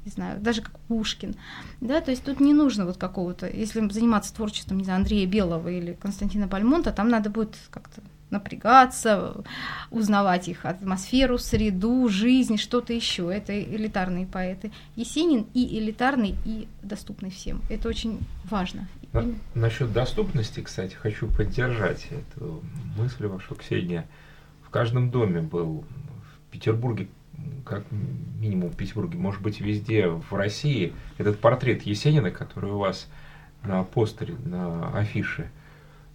не 0.08 0.10
знаю, 0.10 0.40
даже 0.40 0.62
как 0.62 0.78
Пушкин, 0.88 1.36
да, 1.82 2.00
то 2.00 2.10
есть 2.10 2.24
тут 2.24 2.40
не 2.40 2.54
нужно 2.54 2.86
вот 2.86 2.96
какого-то, 2.96 3.46
если 3.46 3.86
заниматься 3.90 4.34
творчеством, 4.34 4.78
не 4.78 4.84
знаю, 4.84 5.00
Андрея 5.00 5.26
Белого 5.26 5.68
или 5.68 5.92
Константина 5.92 6.46
Бальмонта, 6.46 6.92
там 6.92 7.10
надо 7.10 7.28
будет 7.28 7.56
как-то 7.70 8.00
напрягаться, 8.30 9.44
узнавать 9.90 10.48
их 10.48 10.64
атмосферу, 10.64 11.38
среду, 11.38 12.08
жизнь, 12.08 12.56
что-то 12.56 12.92
еще. 12.92 13.34
Это 13.34 13.58
элитарные 13.60 14.26
поэты. 14.26 14.72
Есенин 14.96 15.46
и 15.54 15.78
элитарный, 15.78 16.34
и 16.44 16.68
доступный 16.82 17.30
всем. 17.30 17.62
Это 17.68 17.88
очень 17.88 18.20
важно. 18.44 18.88
На, 19.12 19.24
насчет 19.54 19.92
доступности, 19.92 20.60
кстати, 20.60 20.94
хочу 20.94 21.26
поддержать 21.28 22.08
эту 22.10 22.62
мысль 22.96 23.26
вашу, 23.26 23.54
Ксения. 23.54 24.06
В 24.62 24.70
каждом 24.70 25.10
доме 25.10 25.40
был 25.40 25.84
в 25.84 26.50
Петербурге, 26.50 27.08
как 27.64 27.84
минимум 27.90 28.70
в 28.70 28.76
Петербурге, 28.76 29.16
может 29.16 29.40
быть, 29.40 29.60
везде 29.60 30.08
в 30.08 30.32
России, 30.34 30.92
этот 31.16 31.38
портрет 31.38 31.82
Есенина, 31.82 32.30
который 32.30 32.72
у 32.72 32.78
вас 32.78 33.08
на 33.62 33.82
постере, 33.84 34.34
на 34.44 34.90
афише– 34.96 35.50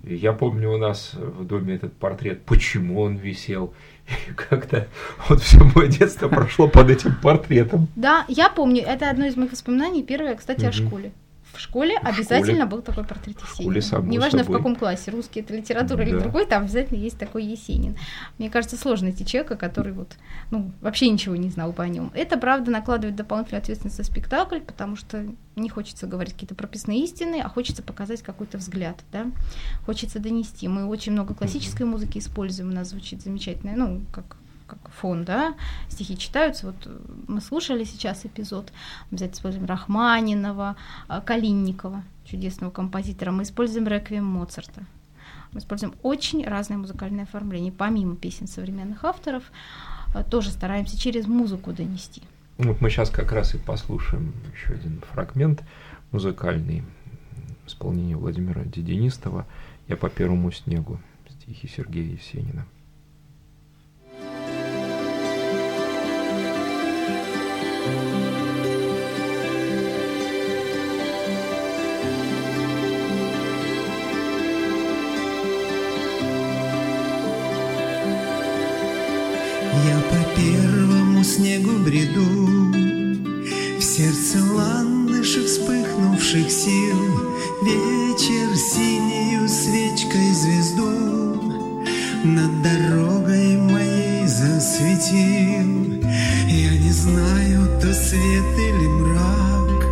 я 0.03 0.33
помню 0.33 0.71
у 0.71 0.77
нас 0.77 1.13
в 1.13 1.45
доме 1.45 1.75
этот 1.75 1.93
портрет, 1.93 2.43
почему 2.45 3.01
он 3.01 3.15
висел. 3.15 3.73
И 4.07 4.33
как-то 4.33 4.87
вот 5.29 5.41
все 5.41 5.63
мое 5.63 5.87
детство 5.87 6.27
прошло 6.27 6.67
под 6.67 6.89
этим 6.89 7.15
портретом. 7.21 7.87
Да, 7.95 8.25
я 8.27 8.49
помню, 8.49 8.83
это 8.83 9.09
одно 9.09 9.25
из 9.25 9.37
моих 9.37 9.51
воспоминаний. 9.51 10.03
Первое, 10.03 10.35
кстати, 10.35 10.65
о 10.65 10.71
школе 10.71 11.13
в 11.53 11.59
школе 11.59 11.99
в 11.99 12.05
обязательно 12.05 12.65
школе. 12.65 12.65
был 12.65 12.81
такой 12.81 13.03
портрет 13.03 13.37
Есенина. 13.39 13.81
Школе, 13.81 14.07
Неважно 14.09 14.39
собой. 14.39 14.55
в 14.55 14.57
каком 14.57 14.75
классе, 14.75 15.11
русский 15.11 15.41
это 15.41 15.55
литература 15.55 15.97
да. 15.97 16.03
или 16.03 16.17
другой, 16.17 16.45
там 16.45 16.63
обязательно 16.63 16.97
есть 16.97 17.17
такой 17.17 17.43
Есенин. 17.43 17.95
Мне 18.39 18.49
кажется, 18.49 18.75
сложно 18.75 19.07
найти 19.07 19.25
человека, 19.25 19.55
который 19.55 19.93
вот, 19.93 20.13
ну, 20.51 20.71
вообще 20.81 21.09
ничего 21.09 21.35
не 21.35 21.49
знал 21.49 21.71
бы 21.71 21.83
о 21.83 21.87
нем. 21.87 22.11
Это, 22.15 22.37
правда, 22.37 22.71
накладывает 22.71 23.15
дополнительную 23.15 23.61
ответственность 23.61 23.97
за 23.97 24.03
спектакль, 24.03 24.59
потому 24.59 24.95
что 24.95 25.25
не 25.55 25.69
хочется 25.69 26.07
говорить 26.07 26.33
какие-то 26.33 26.55
прописные 26.55 27.03
истины, 27.03 27.41
а 27.43 27.49
хочется 27.49 27.83
показать 27.83 28.23
какой-то 28.23 28.57
взгляд, 28.57 28.97
да, 29.11 29.27
хочется 29.85 30.19
донести. 30.19 30.67
Мы 30.67 30.85
очень 30.85 31.11
много 31.11 31.35
классической 31.35 31.83
музыки 31.85 32.17
используем, 32.17 32.71
у 32.71 32.73
нас 32.73 32.89
звучит 32.89 33.21
замечательно, 33.21 33.73
ну, 33.75 34.01
как 34.11 34.37
как 34.81 34.91
фон, 34.91 35.25
да, 35.25 35.55
стихи 35.89 36.17
читаются. 36.17 36.67
Вот 36.67 36.75
э, 36.85 36.99
мы 37.27 37.41
слушали 37.41 37.83
сейчас 37.83 38.25
эпизод, 38.25 38.71
обязательно 39.11 39.37
используем 39.37 39.65
Рахманинова, 39.65 40.75
э, 41.09 41.21
Калинникова, 41.25 42.03
чудесного 42.25 42.71
композитора. 42.71 43.31
Мы 43.31 43.43
используем 43.43 43.87
реквием 43.87 44.25
Моцарта. 44.25 44.85
Мы 45.51 45.59
используем 45.59 45.93
очень 46.01 46.45
разные 46.45 46.77
музыкальные 46.77 47.23
оформления, 47.23 47.71
помимо 47.71 48.15
песен 48.15 48.47
современных 48.47 49.03
авторов, 49.03 49.43
э, 50.13 50.23
тоже 50.23 50.49
стараемся 50.51 50.99
через 50.99 51.27
музыку 51.27 51.71
донести. 51.73 52.23
Вот 52.57 52.81
мы 52.81 52.89
сейчас 52.89 53.09
как 53.09 53.31
раз 53.31 53.55
и 53.55 53.57
послушаем 53.57 54.33
еще 54.53 54.73
один 54.73 55.01
фрагмент 55.11 55.63
музыкальный 56.11 56.83
в 57.65 57.67
исполнении 57.67 58.13
Владимира 58.13 58.63
Дединистова 58.63 59.45
«Я 59.87 59.97
по 59.97 60.09
первому 60.09 60.51
снегу» 60.51 60.99
стихи 61.43 61.67
Сергея 61.67 62.13
Есенина. 62.13 62.65
Я 79.85 79.99
по 80.09 80.39
первому 80.39 81.23
снегу 81.23 81.71
бреду, 81.79 82.23
В 83.77 83.83
сердце 83.83 84.37
ландыши 84.53 85.43
вспыхнувших 85.45 86.49
сил, 86.49 86.97
Вечер 87.63 88.55
синею 88.55 89.49
свечкой 89.49 90.31
звезду 90.33 91.41
Над 92.23 92.61
дорогой 92.61 93.57
моей 93.57 94.27
засветил. 94.27 96.02
Знаю, 96.93 97.67
то 97.81 97.93
свет 97.93 98.57
или 98.57 98.87
мрак, 98.87 99.85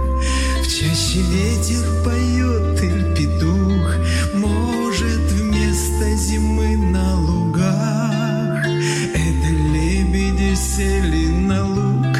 В 0.62 0.68
чаще 0.68 1.22
ветер 1.22 1.84
поет 2.06 2.84
или 2.84 3.16
петух, 3.16 3.96
Может, 4.36 5.32
вместо 5.32 6.16
зимы 6.16 6.78
на 6.78 7.20
лугах 7.20 8.22
сели 10.56 11.28
на 11.28 11.66
луг. 11.66 12.16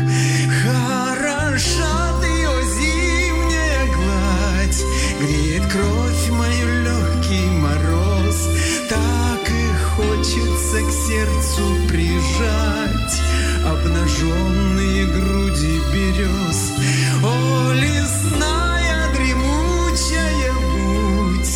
Хороша 0.64 2.12
ее 2.24 2.56
зимняя 2.76 3.86
гладь, 3.96 4.84
греет 5.20 5.66
кровь 5.72 6.30
мою 6.30 6.68
легкий 6.84 7.50
мороз. 7.64 8.50
Так 8.90 9.44
и 9.50 9.68
хочется 9.96 10.82
к 10.82 10.92
сердцу 10.92 11.64
прижать 11.88 12.62
груди 14.22 14.61
берез. 16.12 16.72
О, 17.24 17.72
лесная 17.74 19.12
дремучая 19.14 20.54
будь, 20.54 21.48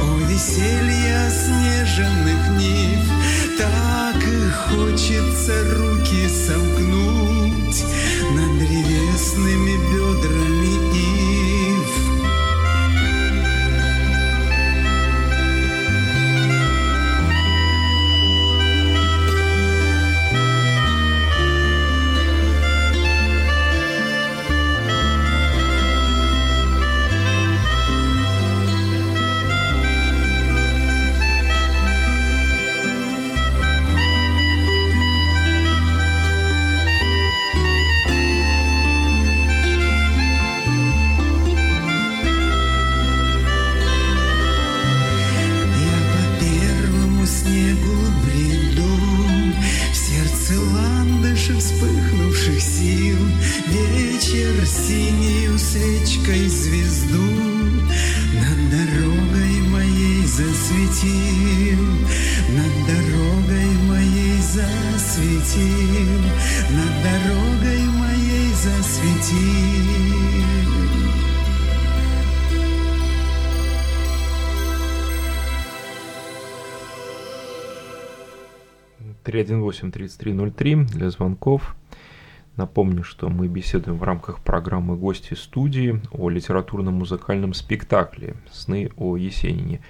о, 0.00 0.18
веселье 0.28 1.30
снежных 1.30 2.50
нив, 2.56 3.00
так 3.58 4.16
и 4.26 4.50
хочется 4.50 5.64
три 80.50 80.74
для 80.74 81.10
звонков. 81.10 81.76
Напомню, 82.56 83.04
что 83.04 83.28
мы 83.28 83.46
беседуем 83.46 83.98
в 83.98 84.02
рамках 84.02 84.40
программы 84.40 84.96
«Гости 84.96 85.34
студии» 85.34 86.00
о 86.10 86.28
литературно-музыкальном 86.30 87.54
спектакле 87.54 88.34
«Сны 88.50 88.90
о 88.96 89.16
Есенине». 89.16 89.82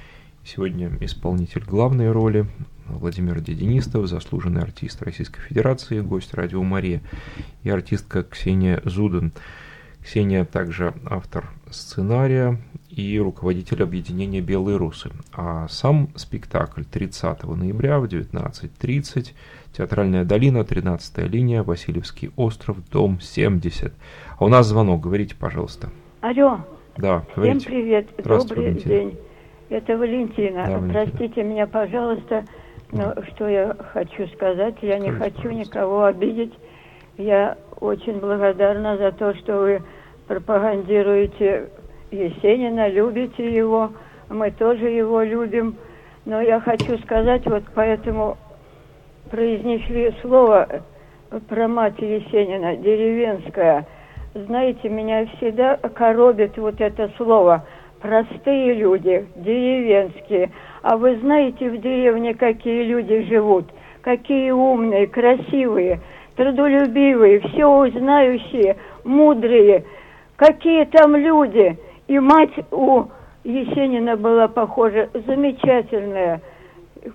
Сегодня 0.44 0.90
исполнитель 1.00 1.64
главной 1.64 2.10
роли 2.10 2.46
Владимир 2.88 3.40
Дединистов, 3.40 4.06
заслуженный 4.06 4.62
артист 4.62 5.02
Российской 5.02 5.40
Федерации, 5.40 6.00
гость 6.00 6.34
радио 6.34 6.62
Мария 6.62 7.00
и 7.62 7.70
артистка 7.70 8.22
Ксения 8.22 8.80
Зуден. 8.84 9.32
Ксения 10.02 10.44
также 10.44 10.94
автор 11.04 11.50
сценария 11.70 12.58
и 12.88 13.18
руководитель 13.18 13.82
объединения 13.82 14.40
«Белые 14.40 14.78
русы». 14.78 15.10
А 15.34 15.68
сам 15.68 16.08
спектакль 16.14 16.84
30 16.84 17.44
ноября 17.44 17.98
в 17.98 18.04
19.30, 18.04 19.32
Театральная 19.72 20.24
долина, 20.24 20.64
13 20.64 21.18
линия, 21.30 21.62
Васильевский 21.62 22.30
остров, 22.36 22.78
дом 22.90 23.20
70. 23.20 23.92
А 24.38 24.44
у 24.44 24.48
нас 24.48 24.66
звонок, 24.66 25.02
говорите, 25.02 25.34
пожалуйста. 25.36 25.90
Алло. 26.20 26.60
Да, 26.96 27.24
говорите. 27.36 27.60
Всем 27.60 27.70
привет, 27.70 28.08
добрый 28.16 28.64
Валентина. 28.64 28.94
день. 28.94 29.18
Это 29.68 29.96
Валентина. 29.96 30.66
Да, 30.66 30.78
Валентина. 30.78 30.92
Простите 30.92 31.42
меня, 31.42 31.66
пожалуйста, 31.66 32.44
но 32.92 33.14
что 33.28 33.48
я 33.48 33.76
хочу 33.92 34.26
сказать, 34.28 34.76
я 34.82 34.98
не 34.98 35.10
хочу 35.10 35.50
никого 35.50 36.04
обидеть. 36.04 36.52
Я 37.16 37.58
очень 37.80 38.18
благодарна 38.18 38.96
за 38.96 39.12
то, 39.12 39.34
что 39.34 39.58
вы 39.58 39.82
пропагандируете 40.26 41.68
Есенина, 42.10 42.88
любите 42.88 43.54
его. 43.54 43.90
Мы 44.30 44.50
тоже 44.50 44.88
его 44.88 45.22
любим. 45.22 45.76
Но 46.24 46.40
я 46.40 46.60
хочу 46.60 46.98
сказать, 46.98 47.44
вот 47.46 47.64
поэтому 47.74 48.36
произнесли 49.30 50.14
слово 50.22 50.82
про 51.48 51.68
мать 51.68 51.98
Есенина, 51.98 52.76
деревенская. 52.76 53.86
Знаете, 54.34 54.88
меня 54.88 55.26
всегда 55.36 55.76
коробит 55.76 56.56
вот 56.56 56.80
это 56.80 57.10
слово. 57.16 57.64
Простые 58.00 58.74
люди, 58.74 59.26
деревенские. 59.36 60.50
А 60.82 60.96
вы 60.96 61.16
знаете 61.16 61.68
в 61.68 61.80
деревне, 61.80 62.34
какие 62.34 62.84
люди 62.84 63.22
живут? 63.28 63.66
Какие 64.02 64.52
умные, 64.52 65.08
красивые, 65.08 66.00
трудолюбивые, 66.36 67.40
все 67.40 67.90
знающие, 67.90 68.76
мудрые. 69.04 69.84
Какие 70.36 70.84
там 70.84 71.16
люди. 71.16 71.76
И 72.06 72.18
мать 72.20 72.54
у 72.70 73.06
Есенина 73.42 74.16
была 74.16 74.46
похожа, 74.46 75.10
замечательная. 75.26 76.40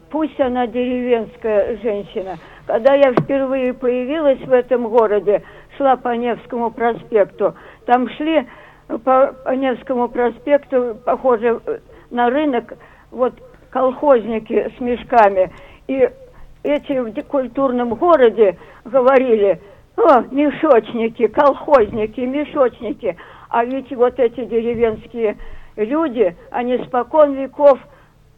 Пусть 0.09 0.39
она 0.39 0.67
деревенская 0.67 1.77
женщина. 1.77 2.37
Когда 2.65 2.93
я 2.93 3.13
впервые 3.13 3.73
появилась 3.73 4.39
в 4.39 4.51
этом 4.51 4.89
городе, 4.89 5.43
шла 5.77 5.95
по 5.95 6.09
Невскому 6.09 6.71
проспекту, 6.71 7.55
там 7.85 8.09
шли 8.11 8.45
по 8.87 9.35
Невскому 9.55 10.09
проспекту, 10.09 10.97
похоже 11.05 11.61
на 12.09 12.29
рынок, 12.29 12.73
вот 13.11 13.33
колхозники 13.69 14.71
с 14.77 14.79
мешками. 14.79 15.51
И 15.87 16.09
эти 16.63 16.99
в 16.99 17.23
культурном 17.23 17.95
городе 17.95 18.57
говорили, 18.85 19.59
о, 19.97 20.21
мешочники, 20.31 21.27
колхозники, 21.27 22.21
мешочники. 22.21 23.17
А 23.49 23.65
ведь 23.65 23.91
вот 23.95 24.19
эти 24.19 24.45
деревенские 24.45 25.37
люди, 25.75 26.35
они 26.51 26.77
спокон 26.79 27.33
веков 27.33 27.79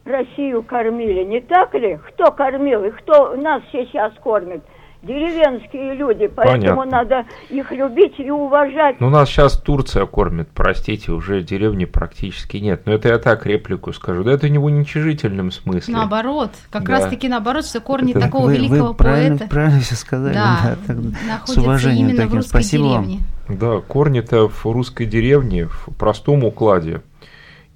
Россию 0.04 0.62
кормили, 0.62 1.24
не 1.24 1.40
так 1.40 1.74
ли? 1.74 1.98
Кто 2.08 2.30
кормил 2.30 2.84
и 2.84 2.90
кто 2.90 3.34
нас 3.36 3.62
сейчас 3.72 4.12
кормит? 4.22 4.62
Деревенские 5.06 5.94
люди, 5.94 6.26
поэтому 6.26 6.76
Понятно. 6.76 6.84
надо 6.84 7.24
их 7.48 7.70
любить 7.70 8.18
и 8.18 8.30
уважать. 8.30 9.00
Ну, 9.00 9.10
нас 9.10 9.28
сейчас 9.28 9.58
Турция 9.58 10.06
кормит, 10.06 10.48
простите, 10.52 11.12
уже 11.12 11.42
деревни 11.42 11.84
практически 11.84 12.58
нет. 12.58 12.82
Но 12.86 12.92
это 12.92 13.08
я 13.08 13.18
так 13.18 13.46
реплику 13.46 13.92
скажу. 13.92 14.24
Да 14.24 14.32
это 14.32 14.48
не 14.48 14.58
в 14.58 14.64
уничижительном 14.64 15.50
смысле. 15.50 15.94
Наоборот, 15.94 16.50
как 16.70 16.84
да. 16.84 16.92
раз 16.92 17.06
таки 17.06 17.28
наоборот, 17.28 17.64
что 17.64 17.80
корни 17.80 18.10
это, 18.10 18.20
такого 18.20 18.46
вы, 18.46 18.54
великого 18.54 18.88
вы 18.88 18.94
правильно, 18.94 19.38
поэта. 19.38 19.50
правильно 19.50 19.80
все 19.80 19.94
сказали. 19.94 20.34
Да, 20.34 20.76
да 20.86 20.94
так, 21.28 21.46
с 21.46 21.56
уважением 21.56 22.08
именно 22.08 22.16
таким. 22.16 22.32
в 22.32 22.34
русской 22.34 22.62
Спасибо 22.62 22.84
деревне. 22.84 23.20
Вам. 23.48 23.58
Да, 23.58 23.80
корни-то 23.80 24.48
в 24.48 24.66
русской 24.66 25.06
деревне, 25.06 25.66
в 25.66 25.88
простом 25.96 26.44
укладе. 26.44 27.02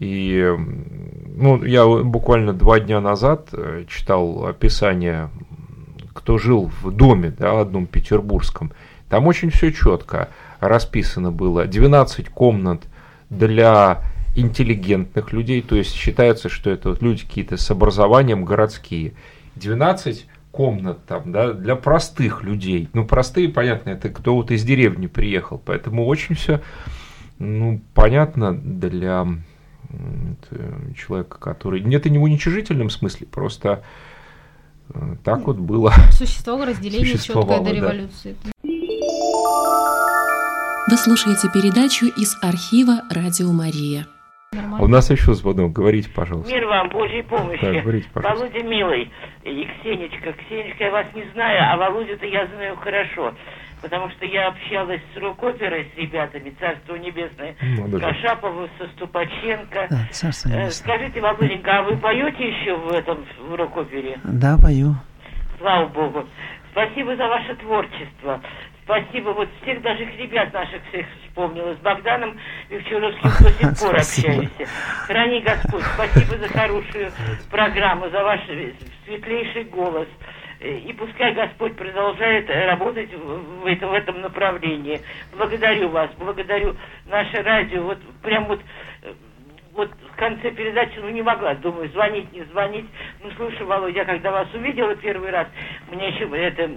И 0.00 0.56
ну, 1.36 1.62
я 1.62 1.86
буквально 1.86 2.54
два 2.54 2.80
дня 2.80 3.00
назад 3.00 3.48
э, 3.52 3.84
читал 3.86 4.46
описание 4.46 5.28
кто 6.12 6.38
жил 6.38 6.70
в 6.82 6.90
доме, 6.90 7.34
да, 7.36 7.60
одном 7.60 7.86
петербургском, 7.86 8.72
там 9.08 9.26
очень 9.26 9.50
все 9.50 9.72
четко 9.72 10.28
расписано 10.60 11.32
было. 11.32 11.66
12 11.66 12.28
комнат 12.28 12.82
для 13.28 14.02
интеллигентных 14.36 15.32
людей, 15.32 15.62
то 15.62 15.76
есть 15.76 15.94
считается, 15.94 16.48
что 16.48 16.70
это 16.70 16.90
вот 16.90 17.02
люди 17.02 17.24
какие-то 17.24 17.56
с 17.56 17.70
образованием 17.70 18.44
городские. 18.44 19.14
12 19.56 20.26
комнат 20.50 21.04
там, 21.06 21.32
да, 21.32 21.52
для 21.52 21.76
простых 21.76 22.42
людей. 22.42 22.88
Ну, 22.92 23.04
простые, 23.04 23.48
понятно, 23.48 23.90
это 23.90 24.08
кто 24.08 24.34
вот 24.34 24.50
из 24.50 24.64
деревни 24.64 25.06
приехал, 25.06 25.60
поэтому 25.64 26.06
очень 26.06 26.34
все, 26.34 26.60
ну, 27.38 27.80
понятно 27.94 28.54
для 28.54 29.26
человека, 30.96 31.38
который... 31.38 31.80
Нет, 31.80 32.02
это 32.02 32.10
не 32.10 32.18
в 32.18 32.22
уничижительном 32.22 32.90
смысле, 32.90 33.26
просто 33.26 33.82
так 35.24 35.40
вот 35.40 35.56
было. 35.56 35.92
Существовало 36.12 36.66
разделение 36.66 37.16
четкое 37.16 37.60
до 37.60 37.70
революции. 37.70 38.36
Вы 40.90 40.96
слушаете 40.96 41.48
передачу 41.52 42.06
из 42.06 42.36
архива 42.42 43.02
«Радио 43.10 43.52
Мария». 43.52 44.06
Нормально. 44.52 44.84
У 44.84 44.88
нас 44.88 45.08
еще 45.10 45.34
звонок. 45.34 45.72
Говорите, 45.72 46.10
пожалуйста. 46.10 46.52
Мир 46.52 46.66
вам, 46.66 46.88
Божьей 46.88 47.22
помощи. 47.22 47.60
Так, 47.60 47.82
говорите, 47.82 48.08
пожалуйста. 48.12 48.46
Володя 48.46 48.64
милый 48.66 49.12
и 49.44 49.68
Ксенечка. 49.80 50.32
Ксенечка, 50.32 50.84
я 50.84 50.90
вас 50.90 51.06
не 51.14 51.24
знаю, 51.32 51.72
а 51.72 51.76
Володю-то 51.76 52.26
я 52.26 52.48
знаю 52.48 52.76
хорошо 52.76 53.32
потому 53.80 54.10
что 54.10 54.26
я 54.26 54.48
общалась 54.48 55.00
с 55.14 55.16
рок-оперой, 55.18 55.90
с 55.94 55.98
ребятами, 55.98 56.54
Царство 56.58 56.96
Небесное, 56.96 57.56
ну, 57.60 57.98
с 57.98 58.00
Кашаповым, 58.00 58.68
со 58.78 58.86
Ступаченко. 58.88 59.86
Да, 59.90 60.08
Царство 60.10 60.48
э, 60.48 60.52
Небесное. 60.52 60.70
Скажите, 60.70 61.20
Володенька, 61.20 61.78
а 61.78 61.82
вы 61.82 61.96
поете 61.96 62.48
еще 62.48 62.76
в 62.76 62.92
этом 62.92 63.24
в 63.38 63.54
рок-опере? 63.54 64.18
Да, 64.24 64.56
пою. 64.60 64.94
Слава 65.58 65.86
Богу. 65.88 66.26
Спасибо 66.72 67.16
за 67.16 67.26
ваше 67.26 67.54
творчество. 67.56 68.40
Спасибо. 68.84 69.30
Вот 69.30 69.48
всех 69.62 69.82
даже 69.82 70.04
ребят 70.04 70.52
наших 70.52 70.82
всех 70.88 71.06
вспомнила. 71.22 71.74
С 71.74 71.78
Богданом 71.78 72.36
Вечеровским 72.68 73.30
до 73.40 73.50
сих 73.52 73.78
пор 73.80 73.96
общаемся. 73.96 74.66
Храни 75.06 75.40
Господь. 75.40 75.84
Спасибо 75.94 76.38
за 76.38 76.48
хорошую 76.48 77.12
программу, 77.50 78.08
за 78.10 78.22
ваш 78.22 78.40
светлейший 79.04 79.64
голос. 79.64 80.08
И 80.60 80.92
пускай 80.92 81.32
Господь 81.32 81.74
продолжает 81.74 82.50
работать 82.50 83.10
в, 83.14 83.66
это, 83.66 83.86
в 83.86 83.94
этом 83.94 84.20
направлении. 84.20 85.00
Благодарю 85.34 85.88
вас, 85.88 86.10
благодарю 86.18 86.76
наше 87.06 87.42
радио. 87.42 87.82
Вот 87.82 87.98
прям 88.22 88.44
вот 88.44 88.60
вот 89.72 89.90
в 90.12 90.16
конце 90.16 90.50
передачи, 90.50 90.98
ну, 90.98 91.08
не 91.08 91.22
могла, 91.22 91.54
думаю, 91.54 91.88
звонить, 91.90 92.30
не 92.32 92.42
звонить. 92.44 92.86
Ну, 93.22 93.30
слушай, 93.36 93.62
Володя, 93.62 94.00
я 94.00 94.04
когда 94.04 94.30
вас 94.30 94.48
увидела 94.52 94.94
первый 94.96 95.30
раз, 95.30 95.46
мне 95.90 96.08
еще 96.08 96.28
это 96.36 96.70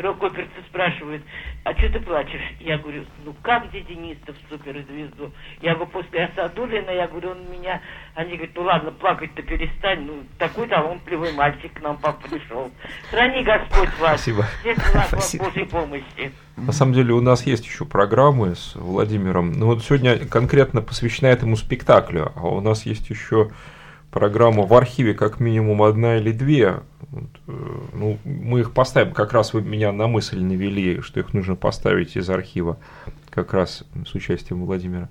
рок-оперцы 0.00 0.62
спрашивают, 0.68 1.22
а 1.64 1.72
что 1.74 1.88
ты 1.90 2.00
плачешь? 2.00 2.40
Я 2.60 2.78
говорю, 2.78 3.04
ну 3.24 3.34
как 3.42 3.68
где 3.68 3.80
Денис-то 3.82 4.32
в 4.32 4.36
суперзвезду? 4.50 5.32
Я 5.60 5.74
говорю, 5.74 5.90
после 5.90 6.24
Асадулина, 6.24 6.90
я 6.90 7.06
говорю, 7.08 7.30
он 7.30 7.50
меня... 7.50 7.80
Они 8.14 8.34
говорят, 8.34 8.54
ну 8.54 8.62
ладно, 8.62 8.90
плакать-то 8.92 9.42
перестань, 9.42 10.00
ну 10.02 10.22
такой 10.38 10.68
талантливый 10.68 11.32
мальчик 11.32 11.72
к 11.72 11.80
нам 11.80 11.96
папа 11.98 12.28
пришел. 12.28 12.70
Храни 13.10 13.42
Господь 13.42 13.98
вас. 13.98 14.20
Спасибо. 14.20 14.44
Всех 14.60 14.94
вас 14.94 15.34
Божьей 15.36 15.64
помощи. 15.64 16.32
На 16.56 16.72
самом 16.72 16.92
деле 16.92 17.12
у 17.12 17.20
нас 17.20 17.46
есть 17.46 17.64
еще 17.64 17.84
программы 17.84 18.54
с 18.54 18.74
Владимиром. 18.74 19.52
Ну 19.52 19.66
вот 19.66 19.84
сегодня 19.84 20.18
конкретно 20.26 20.82
посвящена 20.82 21.28
этому 21.28 21.56
спектаклю, 21.56 22.32
а 22.34 22.48
у 22.48 22.60
нас 22.60 22.84
есть 22.84 23.10
еще 23.10 23.50
программа 24.10 24.64
в 24.64 24.74
архиве 24.74 25.14
как 25.14 25.38
минимум 25.38 25.82
одна 25.82 26.16
или 26.16 26.32
две. 26.32 26.80
Э, 27.12 27.20
ну, 27.92 28.18
мы 28.24 28.60
их 28.60 28.72
поставим, 28.72 29.12
как 29.12 29.32
раз 29.32 29.54
вы 29.54 29.62
меня 29.62 29.92
на 29.92 30.06
мысль 30.06 30.40
навели, 30.40 31.00
что 31.00 31.20
их 31.20 31.32
нужно 31.34 31.56
поставить 31.56 32.16
из 32.16 32.28
архива, 32.28 32.78
как 33.30 33.52
раз 33.52 33.84
с 34.06 34.14
участием 34.14 34.64
Владимира. 34.64 35.08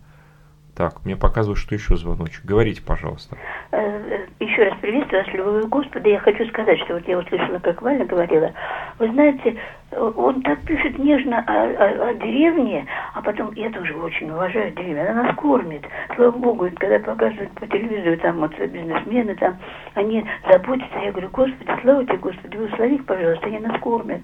Так, 0.78 1.04
мне 1.06 1.16
показывают, 1.16 1.58
что 1.58 1.74
еще 1.74 1.98
звоночек. 1.98 2.46
Говорите, 2.46 2.84
пожалуйста. 2.86 3.36
Э, 3.72 3.80
э, 3.80 4.28
еще 4.46 4.66
раз 4.66 4.78
приветствую 4.80 5.24
вас, 5.24 5.34
любовью 5.34 5.68
Господа. 5.70 6.08
Я 6.08 6.20
хочу 6.20 6.46
сказать, 6.50 6.80
что 6.82 6.94
вот 6.94 7.08
я 7.08 7.18
услышала, 7.18 7.58
как 7.58 7.82
Валя 7.82 8.06
говорила. 8.06 8.54
Вы 9.00 9.10
знаете, 9.10 9.58
он 9.90 10.44
так 10.44 10.62
пишет 10.66 11.00
нежно 11.00 11.44
о, 11.48 11.52
о, 11.52 12.10
о 12.10 12.14
деревне, 12.14 12.86
а 13.16 13.24
потом 13.24 13.54
я 13.54 13.72
тоже 13.72 13.96
очень 13.96 14.30
уважаю 14.30 14.72
деревню. 14.74 15.10
Она 15.10 15.24
нас 15.24 15.36
кормит. 15.36 15.82
Слава 16.16 16.38
Богу, 16.38 16.70
когда 16.76 17.00
показывают 17.00 17.52
по 17.54 17.66
телевизору, 17.66 18.16
там 18.18 18.38
вот 18.38 18.56
бизнесмены, 18.60 19.34
там, 19.34 19.58
они 19.96 20.24
заботятся. 20.48 21.00
Я 21.00 21.12
говорю, 21.12 21.30
Господи, 21.30 21.72
слава 21.82 22.06
тебе, 22.06 22.18
Господи, 22.18 22.56
благослови 22.56 22.96
их, 22.98 23.06
пожалуйста, 23.08 23.48
они 23.48 23.58
нас 23.58 23.80
кормят. 23.80 24.22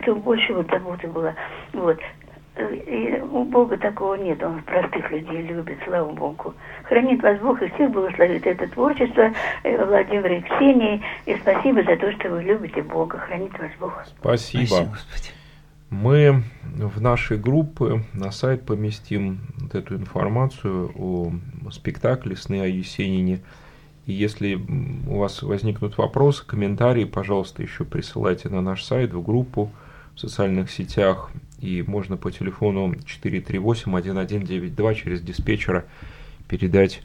Чтобы 0.00 0.22
больше 0.22 0.54
вот 0.54 0.66
заботы 0.70 1.08
было. 1.08 1.34
Вот. 1.74 2.00
И 2.86 3.20
у 3.20 3.44
Бога 3.44 3.76
такого 3.76 4.14
нет, 4.14 4.42
Он 4.42 4.62
простых 4.62 5.10
людей 5.10 5.42
любит, 5.42 5.78
слава 5.84 6.10
Богу. 6.12 6.54
Хранит 6.84 7.22
вас 7.22 7.38
Бог 7.40 7.62
и 7.62 7.68
всех 7.70 7.90
благословит 7.90 8.46
это 8.46 8.68
творчество 8.68 9.32
э, 9.62 9.84
Владимира 9.84 10.36
и 10.36 10.42
Ксении. 10.42 11.02
И 11.26 11.36
спасибо 11.36 11.82
за 11.82 11.96
то, 11.96 12.12
что 12.12 12.30
вы 12.30 12.42
любите 12.42 12.82
Бога. 12.82 13.18
Хранит 13.18 13.58
вас 13.58 13.70
Бог. 13.78 14.04
Спасибо. 14.20 14.66
спасибо 14.66 14.90
Господи. 14.90 15.30
Мы 15.90 16.44
в 16.76 17.00
нашей 17.00 17.36
группы 17.36 18.04
на 18.14 18.30
сайт 18.30 18.64
поместим 18.64 19.40
вот 19.58 19.74
эту 19.74 19.96
информацию 19.96 20.92
о 20.96 21.32
спектакле 21.72 22.36
«Сны 22.36 22.60
о 22.60 22.66
Есенине». 22.66 23.40
И 24.06 24.12
если 24.12 24.54
у 25.08 25.18
вас 25.18 25.42
возникнут 25.42 25.98
вопросы, 25.98 26.46
комментарии, 26.46 27.04
пожалуйста, 27.04 27.62
еще 27.62 27.84
присылайте 27.84 28.48
на 28.48 28.60
наш 28.60 28.84
сайт, 28.84 29.12
в 29.12 29.22
группу, 29.22 29.72
в 30.14 30.20
социальных 30.20 30.70
сетях. 30.70 31.30
И 31.60 31.82
можно 31.82 32.16
по 32.16 32.30
телефону 32.30 32.92
438-1192 32.92 34.94
через 34.94 35.20
диспетчера 35.20 35.84
передать 36.48 37.02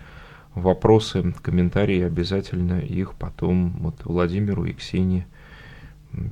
вопросы, 0.54 1.34
комментарии, 1.42 2.02
обязательно 2.02 2.80
их 2.80 3.16
потом 3.16 3.72
вот 3.80 4.06
Владимиру 4.06 4.66
и 4.66 4.74
Ксении 4.74 5.26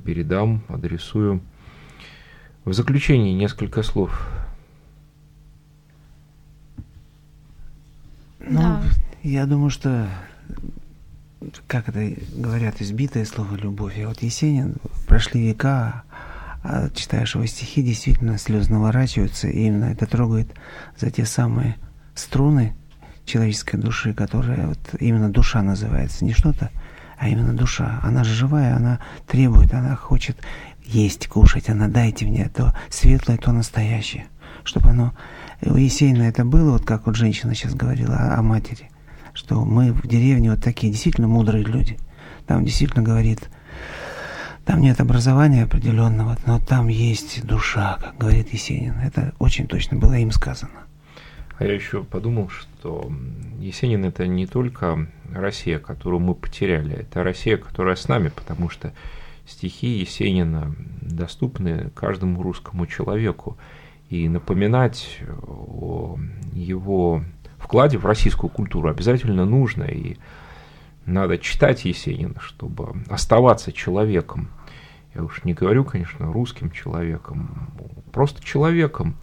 передам, 0.04 0.62
адресую. 0.68 1.40
В 2.64 2.72
заключение 2.72 3.34
несколько 3.34 3.82
слов. 3.82 4.26
Ну, 8.40 8.60
да. 8.60 8.82
я 9.22 9.46
думаю, 9.46 9.70
что, 9.70 10.08
как 11.66 11.88
это 11.88 12.14
говорят, 12.34 12.80
избитое 12.80 13.24
слово 13.26 13.56
«любовь». 13.56 13.98
А 14.02 14.08
вот 14.08 14.22
Есенин, 14.22 14.76
прошли 15.06 15.48
века, 15.48 16.04
а 16.64 16.88
читаешь 16.88 17.34
его 17.34 17.44
стихи, 17.44 17.82
действительно 17.82 18.38
слезы 18.38 18.72
наворачиваются, 18.72 19.48
и 19.48 19.66
именно 19.66 19.84
это 19.84 20.06
трогает 20.06 20.48
за 20.98 21.10
те 21.10 21.26
самые 21.26 21.76
струны 22.14 22.74
человеческой 23.26 23.76
души, 23.76 24.14
которая 24.14 24.68
вот 24.68 24.78
именно 24.98 25.30
душа 25.30 25.62
называется, 25.62 26.24
не 26.24 26.32
что-то, 26.32 26.70
а 27.18 27.28
именно 27.28 27.52
душа. 27.52 28.00
Она 28.02 28.24
живая, 28.24 28.76
она 28.76 29.00
требует, 29.26 29.74
она 29.74 29.94
хочет 29.94 30.38
есть, 30.82 31.28
кушать, 31.28 31.68
она 31.68 31.86
дайте 31.86 32.24
мне 32.24 32.48
то 32.48 32.74
светлое, 32.88 33.36
то 33.36 33.52
настоящее. 33.52 34.26
Чтобы 34.64 34.88
оно... 34.88 35.12
У 35.60 35.76
Есенина 35.76 36.22
это 36.22 36.46
было, 36.46 36.72
вот 36.72 36.86
как 36.86 37.04
вот 37.04 37.16
женщина 37.16 37.54
сейчас 37.54 37.74
говорила 37.74 38.16
о, 38.16 38.38
о 38.38 38.42
матери, 38.42 38.90
что 39.34 39.66
мы 39.66 39.92
в 39.92 40.06
деревне 40.06 40.50
вот 40.50 40.62
такие 40.62 40.90
действительно 40.90 41.28
мудрые 41.28 41.62
люди. 41.62 41.98
Там 42.46 42.64
действительно 42.64 43.02
говорит, 43.02 43.50
там 44.64 44.80
нет 44.80 45.00
образования 45.00 45.64
определенного, 45.64 46.36
но 46.46 46.58
там 46.58 46.88
есть 46.88 47.46
душа, 47.46 47.98
как 48.00 48.16
говорит 48.18 48.52
Есенин. 48.52 48.94
Это 49.00 49.34
очень 49.38 49.66
точно 49.66 49.98
было 49.98 50.14
им 50.14 50.30
сказано. 50.30 50.84
А 51.58 51.64
я 51.64 51.72
еще 51.72 52.02
подумал, 52.02 52.48
что 52.48 53.10
Есенин 53.60 54.04
это 54.04 54.26
не 54.26 54.46
только 54.46 55.06
Россия, 55.32 55.78
которую 55.78 56.20
мы 56.20 56.34
потеряли, 56.34 56.94
это 56.96 57.22
Россия, 57.22 57.56
которая 57.56 57.94
с 57.94 58.08
нами, 58.08 58.28
потому 58.34 58.68
что 58.70 58.92
стихи 59.46 59.98
Есенина 59.98 60.74
доступны 61.00 61.90
каждому 61.94 62.42
русскому 62.42 62.86
человеку. 62.86 63.56
И 64.10 64.28
напоминать 64.28 65.20
о 65.46 66.18
его 66.52 67.22
вкладе 67.58 67.98
в 67.98 68.06
российскую 68.06 68.50
культуру 68.50 68.88
обязательно 68.88 69.44
нужно. 69.44 69.84
И 69.84 70.16
надо 71.06 71.38
читать 71.38 71.84
Есенина, 71.84 72.40
чтобы 72.40 72.94
оставаться 73.08 73.72
человеком. 73.72 74.48
Я 75.14 75.22
уж 75.22 75.44
не 75.44 75.54
говорю, 75.54 75.84
конечно, 75.84 76.32
русским 76.32 76.70
человеком, 76.70 77.70
просто 78.12 78.42
человеком. 78.42 79.16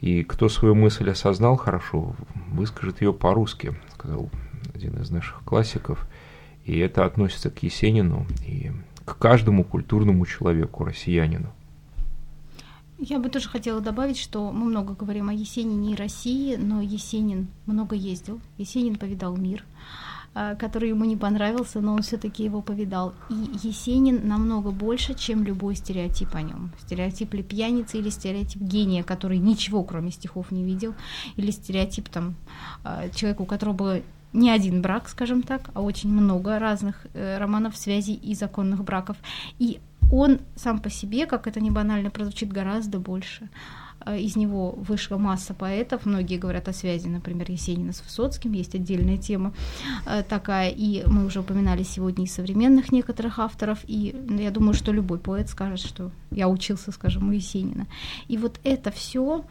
И 0.00 0.22
кто 0.22 0.48
свою 0.48 0.74
мысль 0.74 1.10
осознал 1.10 1.56
хорошо, 1.56 2.14
выскажет 2.48 3.02
ее 3.02 3.12
по-русски, 3.12 3.74
сказал 3.94 4.30
один 4.74 4.96
из 5.00 5.10
наших 5.10 5.42
классиков. 5.44 6.06
И 6.64 6.78
это 6.78 7.04
относится 7.04 7.50
к 7.50 7.62
Есенину 7.62 8.26
и 8.46 8.70
к 9.04 9.16
каждому 9.18 9.64
культурному 9.64 10.24
человеку, 10.26 10.84
россиянину. 10.84 11.52
Я 12.98 13.18
бы 13.18 13.30
тоже 13.30 13.48
хотела 13.48 13.80
добавить, 13.80 14.18
что 14.18 14.52
мы 14.52 14.66
много 14.66 14.94
говорим 14.94 15.30
о 15.30 15.32
Есенине 15.32 15.94
и 15.94 15.96
России, 15.96 16.56
но 16.56 16.82
Есенин 16.82 17.48
много 17.64 17.96
ездил, 17.96 18.40
Есенин 18.58 18.96
повидал 18.96 19.36
мир, 19.38 19.64
который 20.32 20.90
ему 20.90 21.04
не 21.04 21.16
понравился, 21.16 21.80
но 21.80 21.94
он 21.94 22.02
все-таки 22.02 22.44
его 22.44 22.62
повидал. 22.62 23.14
И 23.28 23.34
Есенин 23.66 24.28
намного 24.28 24.70
больше, 24.70 25.14
чем 25.14 25.44
любой 25.44 25.74
стереотип 25.74 26.34
о 26.34 26.42
нем. 26.42 26.70
Стереотип 26.80 27.34
ли 27.34 27.42
пьяницы 27.42 27.98
или 27.98 28.10
стереотип 28.10 28.62
гения, 28.62 29.02
который 29.02 29.38
ничего 29.38 29.82
кроме 29.82 30.10
стихов 30.10 30.52
не 30.52 30.64
видел, 30.64 30.94
или 31.36 31.50
стереотип 31.50 32.08
там 32.08 32.36
а, 32.84 33.08
человека, 33.08 33.42
у 33.42 33.46
которого 33.46 34.00
не 34.32 34.50
один 34.50 34.82
брак, 34.82 35.08
скажем 35.08 35.42
так, 35.42 35.70
а 35.74 35.82
очень 35.82 36.12
много 36.12 36.58
разных 36.58 37.06
э, 37.14 37.38
романов, 37.38 37.76
связей 37.76 38.14
и 38.14 38.34
законных 38.34 38.84
браков. 38.84 39.16
И 39.58 39.80
он 40.12 40.38
сам 40.56 40.78
по 40.78 40.90
себе, 40.90 41.26
как 41.26 41.46
это 41.46 41.60
не 41.60 41.70
банально 41.70 42.10
прозвучит, 42.10 42.52
гораздо 42.52 42.98
больше. 42.98 43.48
Э, 44.06 44.18
из 44.18 44.36
него 44.36 44.72
вышла 44.72 45.18
масса 45.18 45.54
поэтов. 45.54 46.06
Многие 46.06 46.38
говорят 46.38 46.68
о 46.68 46.72
связи, 46.72 47.06
например, 47.06 47.50
Есенина 47.50 47.92
с 47.92 48.02
Высоцким. 48.02 48.52
Есть 48.52 48.74
отдельная 48.74 49.16
тема 49.16 49.52
э, 50.06 50.22
такая. 50.22 50.70
И 50.70 51.04
мы 51.06 51.26
уже 51.26 51.40
упоминали 51.40 51.82
сегодня 51.82 52.24
и 52.24 52.28
современных 52.28 52.92
некоторых 52.92 53.38
авторов. 53.38 53.78
И 53.86 54.14
я 54.28 54.50
думаю, 54.50 54.74
что 54.74 54.92
любой 54.92 55.18
поэт 55.18 55.48
скажет, 55.48 55.80
что 55.80 56.10
я 56.30 56.48
учился, 56.48 56.92
скажем, 56.92 57.28
у 57.28 57.32
Есенина. 57.32 57.86
И 58.28 58.36
вот 58.36 58.60
это 58.64 58.90
все 58.90 59.44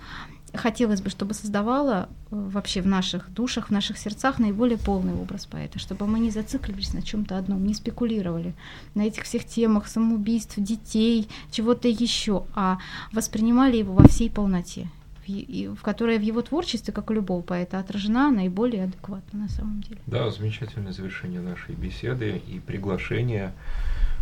хотелось 0.54 1.02
бы, 1.02 1.10
чтобы 1.10 1.34
создавала 1.34 2.10
э, 2.32 2.50
вообще 2.52 2.82
в 2.82 2.88
наших 2.88 3.32
душах, 3.32 3.68
в 3.68 3.72
наших 3.72 3.98
сердцах 3.98 4.40
наиболее 4.40 4.78
полный 4.78 5.14
образ 5.14 5.46
поэта, 5.46 5.80
чтобы 5.80 6.08
мы 6.08 6.20
не 6.20 6.32
зацикливались 6.32 6.94
на 6.94 7.02
чем-то 7.02 7.38
одном, 7.38 7.66
не 7.66 7.74
спекулировали 7.74 8.54
на 8.96 9.02
этих 9.02 9.24
всех 9.24 9.46
темах 9.46 9.88
самоубийств, 9.88 10.56
детей, 10.58 11.28
чего-то 11.52 11.88
еще, 11.88 12.46
а 12.56 12.80
воспринимали 13.12 13.78
его 13.78 13.94
во 13.94 14.08
всей 14.08 14.30
полноте, 14.30 14.88
в 15.28 15.82
которой 15.82 16.18
в 16.18 16.24
его 16.24 16.42
творчестве, 16.42 16.94
как 16.94 17.10
у 17.10 17.14
любого 17.14 17.42
поэта, 17.42 17.80
отражена 17.80 18.32
наиболее 18.32 18.86
адекватно 18.86 19.40
на 19.40 19.50
самом 19.50 19.82
деле. 19.82 20.00
Да, 20.08 20.32
замечательное 20.32 20.92
завершение 20.92 21.42
нашей 21.42 21.76
беседы 21.76 22.42
и 22.48 22.60
приглашение 22.60 23.54